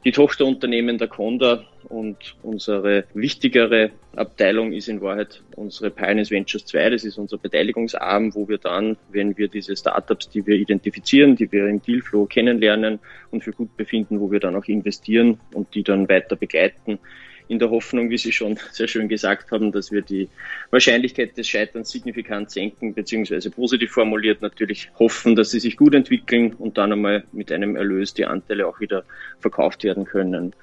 die 0.05 0.11
Tochterunternehmen 0.11 0.97
der 0.97 1.07
Conda 1.07 1.65
und 1.89 2.35
unsere 2.43 3.05
wichtigere 3.13 3.91
Abteilung 4.15 4.71
ist 4.71 4.87
in 4.87 5.01
Wahrheit 5.01 5.43
unsere 5.55 5.89
Pioneers 5.89 6.31
Ventures 6.31 6.65
2. 6.65 6.91
Das 6.91 7.03
ist 7.03 7.17
unser 7.17 7.37
Beteiligungsarm, 7.37 8.33
wo 8.35 8.47
wir 8.47 8.59
dann, 8.59 8.97
wenn 9.11 9.37
wir 9.37 9.47
diese 9.47 9.75
Startups, 9.75 10.29
die 10.29 10.45
wir 10.45 10.55
identifizieren, 10.55 11.35
die 11.35 11.51
wir 11.51 11.67
im 11.67 11.81
Dealflow 11.81 12.25
kennenlernen 12.25 12.99
und 13.31 13.43
für 13.43 13.51
gut 13.51 13.75
befinden, 13.75 14.19
wo 14.19 14.31
wir 14.31 14.39
dann 14.39 14.55
auch 14.55 14.65
investieren 14.65 15.39
und 15.53 15.73
die 15.75 15.83
dann 15.83 16.07
weiter 16.07 16.35
begleiten, 16.35 16.99
in 17.49 17.57
der 17.57 17.71
Hoffnung, 17.71 18.09
wie 18.11 18.17
Sie 18.17 18.31
schon 18.31 18.57
sehr 18.71 18.87
schön 18.87 19.09
gesagt 19.09 19.51
haben, 19.51 19.71
dass 19.71 19.91
wir 19.91 20.03
die 20.03 20.29
Wahrscheinlichkeit 20.69 21.35
des 21.35 21.47
Scheiterns 21.47 21.89
signifikant 21.89 22.51
senken, 22.51 22.93
beziehungsweise 22.93 23.49
positiv 23.49 23.91
formuliert 23.91 24.41
natürlich 24.41 24.91
hoffen, 24.99 25.35
dass 25.35 25.49
sie 25.51 25.59
sich 25.59 25.75
gut 25.75 25.95
entwickeln 25.95 26.53
und 26.53 26.77
dann 26.77 26.93
einmal 26.93 27.23
mit 27.31 27.51
einem 27.51 27.75
Erlös 27.75 28.13
die 28.13 28.25
Anteile 28.25 28.67
auch 28.67 28.79
wieder 28.79 29.03
verkauft 29.39 29.83
werden 29.83 30.05
können. 30.05 30.53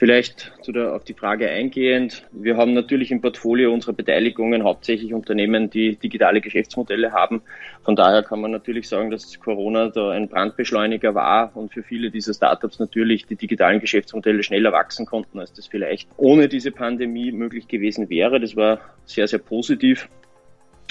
Vielleicht 0.00 0.50
zu 0.62 0.72
der, 0.72 0.94
auf 0.94 1.04
die 1.04 1.12
Frage 1.12 1.50
eingehend. 1.50 2.26
Wir 2.32 2.56
haben 2.56 2.72
natürlich 2.72 3.10
im 3.10 3.20
Portfolio 3.20 3.70
unserer 3.70 3.92
Beteiligungen 3.92 4.64
hauptsächlich 4.64 5.12
Unternehmen, 5.12 5.68
die 5.68 5.96
digitale 5.96 6.40
Geschäftsmodelle 6.40 7.12
haben. 7.12 7.42
Von 7.82 7.96
daher 7.96 8.22
kann 8.22 8.40
man 8.40 8.50
natürlich 8.50 8.88
sagen, 8.88 9.10
dass 9.10 9.38
Corona 9.38 9.88
da 9.88 10.12
ein 10.12 10.30
Brandbeschleuniger 10.30 11.14
war 11.14 11.54
und 11.54 11.74
für 11.74 11.82
viele 11.82 12.10
dieser 12.10 12.32
Startups 12.32 12.78
natürlich 12.78 13.26
die 13.26 13.36
digitalen 13.36 13.78
Geschäftsmodelle 13.78 14.42
schneller 14.42 14.72
wachsen 14.72 15.04
konnten, 15.04 15.38
als 15.38 15.52
das 15.52 15.66
vielleicht 15.66 16.08
ohne 16.16 16.48
diese 16.48 16.70
Pandemie 16.70 17.30
möglich 17.30 17.68
gewesen 17.68 18.08
wäre. 18.08 18.40
Das 18.40 18.56
war 18.56 18.80
sehr, 19.04 19.28
sehr 19.28 19.38
positiv. 19.38 20.08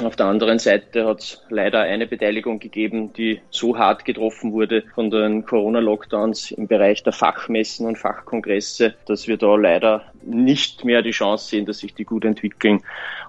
Auf 0.04 0.16
der 0.16 0.28
anderen 0.28 0.60
Seite 0.60 1.06
hat 1.06 1.20
es 1.20 1.46
leider 1.50 1.82
eine 1.82 2.08
Beteiligung 2.08 2.60
gegeben, 2.60 3.12
die 3.12 3.42
so 3.50 3.78
hart 3.78 4.06
getroffen 4.06 4.54
wurde 4.54 4.84
von 4.96 5.10
den 5.10 5.46
Corona-Lockdowns 5.46 6.52
im 6.52 6.68
Bereich 6.68 7.04
der 7.04 7.12
Fachmessen 7.12 7.86
und 7.86 7.98
Fachkongresse, 7.98 8.96
dass 9.08 9.28
wir 9.28 9.36
da 9.36 9.56
leider 9.56 10.06
nicht 10.24 10.86
mehr 10.86 11.02
die 11.02 11.12
Chance 11.12 11.50
sehen, 11.50 11.66
dass 11.66 11.80
sich 11.80 11.94
die 11.96 12.06
gut 12.06 12.24
entwickeln. 12.24 12.82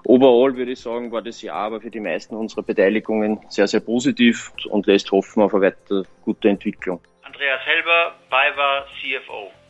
Overall 0.05 0.55
würde 0.55 0.71
ich 0.71 0.79
sagen, 0.79 1.11
war 1.11 1.21
das 1.21 1.41
Jahr 1.41 1.57
aber 1.57 1.81
für 1.81 1.91
die 1.91 1.99
meisten 1.99 2.35
unserer 2.35 2.63
Beteiligungen 2.63 3.39
sehr, 3.49 3.67
sehr 3.67 3.81
positiv 3.81 4.53
und 4.69 4.87
lässt 4.87 5.11
hoffen 5.11 5.43
auf 5.43 5.53
eine 5.53 5.63
weiter 5.63 6.03
gute 6.23 6.47
Entwicklung. 6.47 7.01
Andreas 7.23 7.59
Helber, 7.65 8.13
BayWa 8.29 8.85
CFO. 9.01 9.60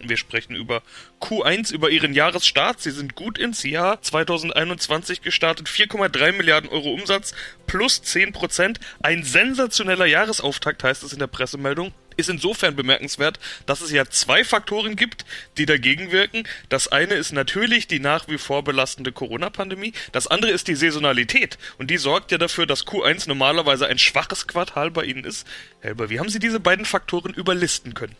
Wir 0.00 0.16
sprechen 0.16 0.54
über 0.54 0.82
Q1, 1.20 1.72
über 1.72 1.90
ihren 1.90 2.14
Jahresstart. 2.14 2.80
Sie 2.80 2.90
sind 2.90 3.14
gut 3.14 3.38
ins 3.38 3.62
Jahr 3.62 4.00
2021 4.00 5.22
gestartet. 5.22 5.68
4,3 5.68 6.32
Milliarden 6.32 6.70
Euro 6.70 6.92
Umsatz 6.92 7.34
plus 7.66 8.02
10 8.02 8.32
Prozent. 8.32 8.80
Ein 9.02 9.24
sensationeller 9.24 10.06
Jahresauftakt 10.06 10.84
heißt 10.84 11.02
es 11.02 11.12
in 11.12 11.18
der 11.18 11.26
Pressemeldung. 11.26 11.92
Ist 12.16 12.28
insofern 12.28 12.74
bemerkenswert, 12.74 13.38
dass 13.66 13.80
es 13.80 13.92
ja 13.92 14.04
zwei 14.06 14.42
Faktoren 14.42 14.96
gibt, 14.96 15.24
die 15.56 15.66
dagegen 15.66 16.10
wirken. 16.10 16.48
Das 16.68 16.88
eine 16.88 17.14
ist 17.14 17.30
natürlich 17.30 17.86
die 17.86 18.00
nach 18.00 18.26
wie 18.26 18.38
vor 18.38 18.64
belastende 18.64 19.12
Corona-Pandemie. 19.12 19.92
Das 20.10 20.26
andere 20.26 20.50
ist 20.50 20.66
die 20.66 20.74
Saisonalität. 20.74 21.58
Und 21.78 21.92
die 21.92 21.96
sorgt 21.96 22.32
ja 22.32 22.38
dafür, 22.38 22.66
dass 22.66 22.86
Q1 22.86 23.28
normalerweise 23.28 23.86
ein 23.86 24.00
schwaches 24.00 24.48
Quartal 24.48 24.90
bei 24.90 25.04
Ihnen 25.04 25.22
ist. 25.22 25.46
Helber, 25.80 26.10
wie 26.10 26.18
haben 26.18 26.28
Sie 26.28 26.40
diese 26.40 26.58
beiden 26.58 26.84
Faktoren 26.84 27.32
überlisten 27.32 27.94
können? 27.94 28.16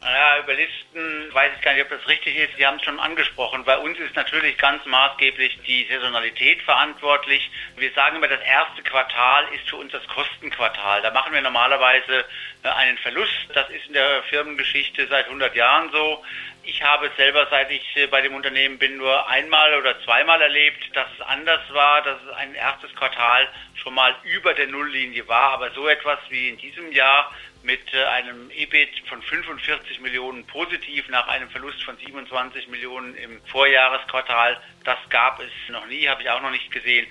Naja, 0.00 0.38
Überlisten 0.38 1.34
weiß 1.34 1.52
ich 1.56 1.62
gar 1.62 1.74
nicht, 1.74 1.82
ob 1.82 1.90
das 1.90 2.06
richtig 2.06 2.36
ist. 2.36 2.56
Sie 2.56 2.64
haben 2.64 2.76
es 2.76 2.84
schon 2.84 3.00
angesprochen. 3.00 3.64
Bei 3.64 3.76
uns 3.78 3.98
ist 3.98 4.14
natürlich 4.14 4.56
ganz 4.56 4.84
maßgeblich 4.86 5.58
die 5.66 5.88
Saisonalität 5.90 6.62
verantwortlich. 6.62 7.50
Wir 7.76 7.90
sagen 7.92 8.16
immer, 8.16 8.28
das 8.28 8.40
erste 8.42 8.82
Quartal 8.82 9.46
ist 9.54 9.68
für 9.68 9.76
uns 9.76 9.90
das 9.90 10.06
Kostenquartal. 10.06 11.02
Da 11.02 11.10
machen 11.10 11.32
wir 11.32 11.40
normalerweise 11.40 12.24
äh, 12.62 12.68
einen 12.68 12.98
Verlust. 12.98 13.48
Das 13.54 13.68
ist 13.70 13.86
in 13.88 13.94
der 13.94 14.22
Firmengeschichte 14.24 15.08
seit 15.08 15.26
100 15.26 15.56
Jahren 15.56 15.90
so. 15.90 16.24
Ich 16.62 16.82
habe 16.82 17.06
es 17.06 17.16
selber, 17.16 17.48
seit 17.50 17.70
ich 17.72 17.96
äh, 17.96 18.06
bei 18.06 18.20
dem 18.20 18.34
Unternehmen 18.34 18.78
bin, 18.78 18.98
nur 18.98 19.28
einmal 19.28 19.74
oder 19.74 20.00
zweimal 20.04 20.40
erlebt, 20.40 20.94
dass 20.94 21.08
es 21.18 21.26
anders 21.26 21.62
war, 21.72 22.02
dass 22.02 22.18
es 22.22 22.36
ein 22.36 22.54
erstes 22.54 22.94
Quartal 22.94 23.48
schon 23.74 23.94
mal 23.94 24.14
über 24.22 24.54
der 24.54 24.68
Nulllinie 24.68 25.26
war. 25.26 25.54
Aber 25.54 25.70
so 25.72 25.88
etwas 25.88 26.20
wie 26.28 26.50
in 26.50 26.58
diesem 26.58 26.92
Jahr 26.92 27.32
mit 27.62 27.92
äh, 27.92 28.04
einem 28.04 28.50
EBIT 28.50 29.08
von 29.08 29.20
45 29.22 30.00
Millionen 30.00 30.46
positiv 30.46 31.08
nach 31.08 31.28
einem 31.28 31.50
Verlust 31.50 31.82
von 31.82 31.96
27 31.96 32.68
Millionen 32.68 33.14
im 33.16 33.40
Vorjahresquartal, 33.46 34.60
das 34.84 34.98
gab 35.10 35.40
es 35.40 35.50
noch 35.68 35.86
nie, 35.86 36.08
habe 36.08 36.22
ich 36.22 36.30
auch 36.30 36.42
noch 36.42 36.50
nicht 36.50 36.70
gesehen. 36.70 37.06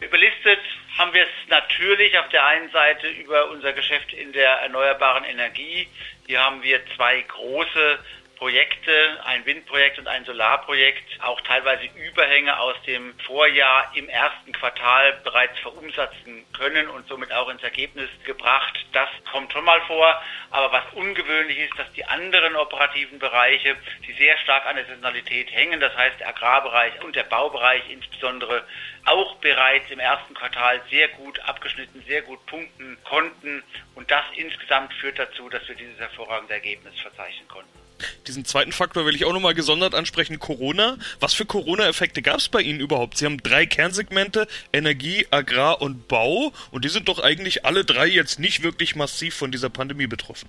Überlistet 0.00 0.58
haben 0.98 1.12
wir 1.14 1.22
es 1.22 1.48
natürlich 1.48 2.18
auf 2.18 2.28
der 2.30 2.44
einen 2.44 2.70
Seite 2.70 3.08
über 3.08 3.50
unser 3.50 3.72
Geschäft 3.72 4.12
in 4.12 4.32
der 4.32 4.50
erneuerbaren 4.50 5.24
Energie. 5.24 5.86
Hier 6.26 6.40
haben 6.40 6.62
wir 6.62 6.80
zwei 6.96 7.20
große 7.20 7.98
Projekte, 8.42 9.20
ein 9.24 9.46
Windprojekt 9.46 10.00
und 10.00 10.08
ein 10.08 10.24
Solarprojekt, 10.24 11.22
auch 11.22 11.40
teilweise 11.42 11.84
Überhänge 11.94 12.58
aus 12.58 12.74
dem 12.88 13.16
Vorjahr 13.20 13.92
im 13.94 14.08
ersten 14.08 14.50
Quartal 14.50 15.12
bereits 15.22 15.56
verumsatzen 15.60 16.44
können 16.52 16.88
und 16.88 17.06
somit 17.06 17.32
auch 17.32 17.48
ins 17.50 17.62
Ergebnis 17.62 18.10
gebracht. 18.24 18.84
Das 18.94 19.08
kommt 19.30 19.52
schon 19.52 19.64
mal 19.64 19.80
vor. 19.82 20.20
Aber 20.50 20.72
was 20.72 20.82
ungewöhnlich 20.94 21.56
ist, 21.56 21.78
dass 21.78 21.92
die 21.92 22.04
anderen 22.04 22.56
operativen 22.56 23.20
Bereiche, 23.20 23.76
die 24.08 24.12
sehr 24.14 24.36
stark 24.38 24.66
an 24.66 24.74
der 24.74 24.86
Saisonalität 24.86 25.52
hängen, 25.52 25.78
das 25.78 25.96
heißt 25.96 26.18
der 26.18 26.30
Agrarbereich 26.30 27.00
und 27.04 27.14
der 27.14 27.22
Baubereich 27.22 27.88
insbesondere, 27.90 28.66
auch 29.04 29.36
bereits 29.36 29.88
im 29.92 30.00
ersten 30.00 30.34
Quartal 30.34 30.82
sehr 30.90 31.06
gut 31.10 31.38
abgeschnitten, 31.48 32.02
sehr 32.08 32.22
gut 32.22 32.44
punkten 32.46 32.98
konnten. 33.04 33.62
Und 33.94 34.10
das 34.10 34.24
insgesamt 34.34 34.92
führt 34.94 35.20
dazu, 35.20 35.48
dass 35.48 35.68
wir 35.68 35.76
dieses 35.76 36.00
hervorragende 36.00 36.54
Ergebnis 36.54 36.98
verzeichnen 37.00 37.46
konnten. 37.46 37.81
Diesen 38.26 38.44
zweiten 38.44 38.72
Faktor 38.72 39.06
will 39.06 39.14
ich 39.14 39.24
auch 39.24 39.32
nochmal 39.32 39.54
gesondert 39.54 39.94
ansprechen, 39.94 40.38
Corona. 40.38 40.96
Was 41.20 41.34
für 41.34 41.46
Corona-Effekte 41.46 42.22
gab 42.22 42.38
es 42.38 42.48
bei 42.48 42.60
Ihnen 42.60 42.80
überhaupt? 42.80 43.18
Sie 43.18 43.26
haben 43.26 43.42
drei 43.42 43.66
Kernsegmente, 43.66 44.46
Energie, 44.72 45.26
Agrar 45.30 45.80
und 45.82 46.08
Bau, 46.08 46.52
und 46.70 46.84
die 46.84 46.88
sind 46.88 47.08
doch 47.08 47.18
eigentlich 47.18 47.64
alle 47.64 47.84
drei 47.84 48.06
jetzt 48.06 48.38
nicht 48.38 48.62
wirklich 48.62 48.96
massiv 48.96 49.34
von 49.34 49.50
dieser 49.50 49.70
Pandemie 49.70 50.06
betroffen. 50.06 50.48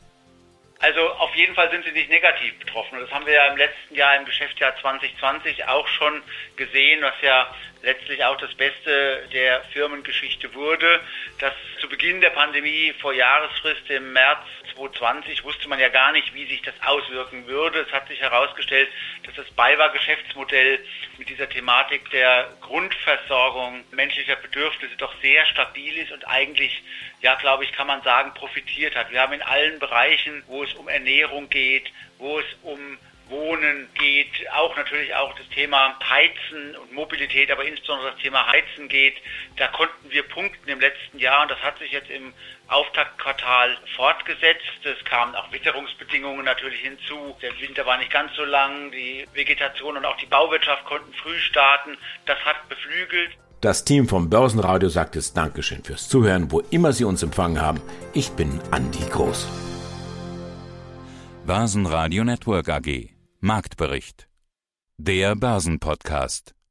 Also 0.79 0.99
auf 1.13 1.33
jeden 1.33 1.55
Fall 1.55 1.71
sind 1.71 1.85
sie 1.85 1.93
nicht 1.93 2.09
negativ 2.09 2.59
betroffen. 2.59 2.99
Das 2.99 3.09
haben 3.09 3.25
wir 3.25 3.33
ja 3.33 3.47
im 3.47 3.57
letzten 3.57 3.95
Jahr, 3.95 4.17
im 4.17 4.25
Geschäftsjahr 4.25 4.75
2020 4.81 5.65
auch 5.65 5.87
schon 5.87 6.21
gesehen, 6.57 7.01
was 7.01 7.13
ja 7.21 7.55
letztlich 7.83 8.23
auch 8.23 8.37
das 8.37 8.53
Beste 8.55 9.27
der 9.31 9.61
Firmengeschichte 9.73 10.53
wurde, 10.55 11.01
dass 11.39 11.53
zu 11.79 11.89
Beginn 11.89 12.21
der 12.21 12.29
Pandemie 12.31 12.93
vor 12.99 13.13
Jahresfrist 13.13 13.89
im 13.89 14.13
März 14.13 14.39
2020 14.75 15.43
wusste 15.43 15.67
man 15.67 15.79
ja 15.79 15.89
gar 15.89 16.11
nicht, 16.13 16.33
wie 16.33 16.45
sich 16.45 16.61
das 16.61 16.73
auswirken 16.85 17.45
würde. 17.45 17.81
Es 17.81 17.91
hat 17.91 18.07
sich 18.07 18.19
herausgestellt, 18.21 18.89
dass 19.25 19.35
das 19.35 19.51
BayWa-Geschäftsmodell 19.51 20.79
mit 21.17 21.29
dieser 21.29 21.47
Thematik 21.49 22.09
der 22.11 22.49
Grundversorgung 22.61 23.83
menschlicher 23.91 24.37
Bedürfnisse 24.37 24.95
doch 24.97 25.13
sehr 25.21 25.45
stabil 25.47 25.97
ist 25.97 26.11
und 26.11 26.27
eigentlich, 26.27 26.81
ja, 27.21 27.35
glaube 27.35 27.65
ich, 27.65 27.73
kann 27.73 27.87
man 27.87 28.01
sagen, 28.01 28.33
profitiert 28.33 28.95
hat. 28.95 29.11
Wir 29.11 29.21
haben 29.21 29.33
in 29.33 29.41
allen 29.41 29.79
Bereichen, 29.79 30.43
wo 30.47 30.63
es 30.63 30.73
um 30.73 30.87
Ernährung 30.87 31.49
geht, 31.49 31.91
wo 32.17 32.39
es 32.39 32.45
um 32.63 32.97
Wohnen 33.29 33.87
geht, 33.93 34.31
auch 34.53 34.75
natürlich 34.75 35.13
auch 35.15 35.33
das 35.35 35.47
Thema 35.49 35.97
Heizen 36.09 36.75
und 36.75 36.91
Mobilität, 36.93 37.51
aber 37.51 37.65
insbesondere 37.65 38.11
das 38.11 38.21
Thema 38.21 38.45
Heizen 38.47 38.87
geht. 38.87 39.15
Da 39.57 39.67
konnten 39.67 40.09
wir 40.09 40.23
punkten 40.23 40.69
im 40.69 40.79
letzten 40.79 41.19
Jahr 41.19 41.43
und 41.43 41.51
das 41.51 41.61
hat 41.61 41.79
sich 41.79 41.91
jetzt 41.91 42.09
im 42.09 42.33
Auftaktquartal 42.67 43.77
fortgesetzt. 43.95 44.63
Es 44.83 45.03
kamen 45.05 45.35
auch 45.35 45.51
Witterungsbedingungen 45.51 46.45
natürlich 46.45 46.81
hinzu. 46.81 47.35
Der 47.41 47.57
Winter 47.59 47.85
war 47.85 47.97
nicht 47.97 48.11
ganz 48.11 48.35
so 48.35 48.43
lang. 48.45 48.91
Die 48.91 49.27
Vegetation 49.33 49.97
und 49.97 50.05
auch 50.05 50.17
die 50.17 50.25
Bauwirtschaft 50.25 50.85
konnten 50.85 51.13
früh 51.13 51.37
starten. 51.39 51.97
Das 52.25 52.39
hat 52.45 52.67
beflügelt. 52.69 53.31
Das 53.61 53.85
Team 53.85 54.09
vom 54.09 54.29
Börsenradio 54.29 54.89
sagt 54.89 55.15
es 55.15 55.33
Dankeschön 55.33 55.85
fürs 55.85 56.09
Zuhören, 56.09 56.51
wo 56.51 56.59
immer 56.59 56.91
Sie 56.91 57.05
uns 57.05 57.23
empfangen 57.23 57.61
haben. 57.61 57.81
Ich 58.13 58.29
bin 58.31 58.59
Andi 58.71 59.05
Groß. 59.09 59.47
Börsenradio 61.45 62.25
Network 62.25 62.67
AG. 62.67 63.12
Marktbericht. 63.45 64.29
Der 64.97 65.35
Börsenpodcast. 65.35 66.52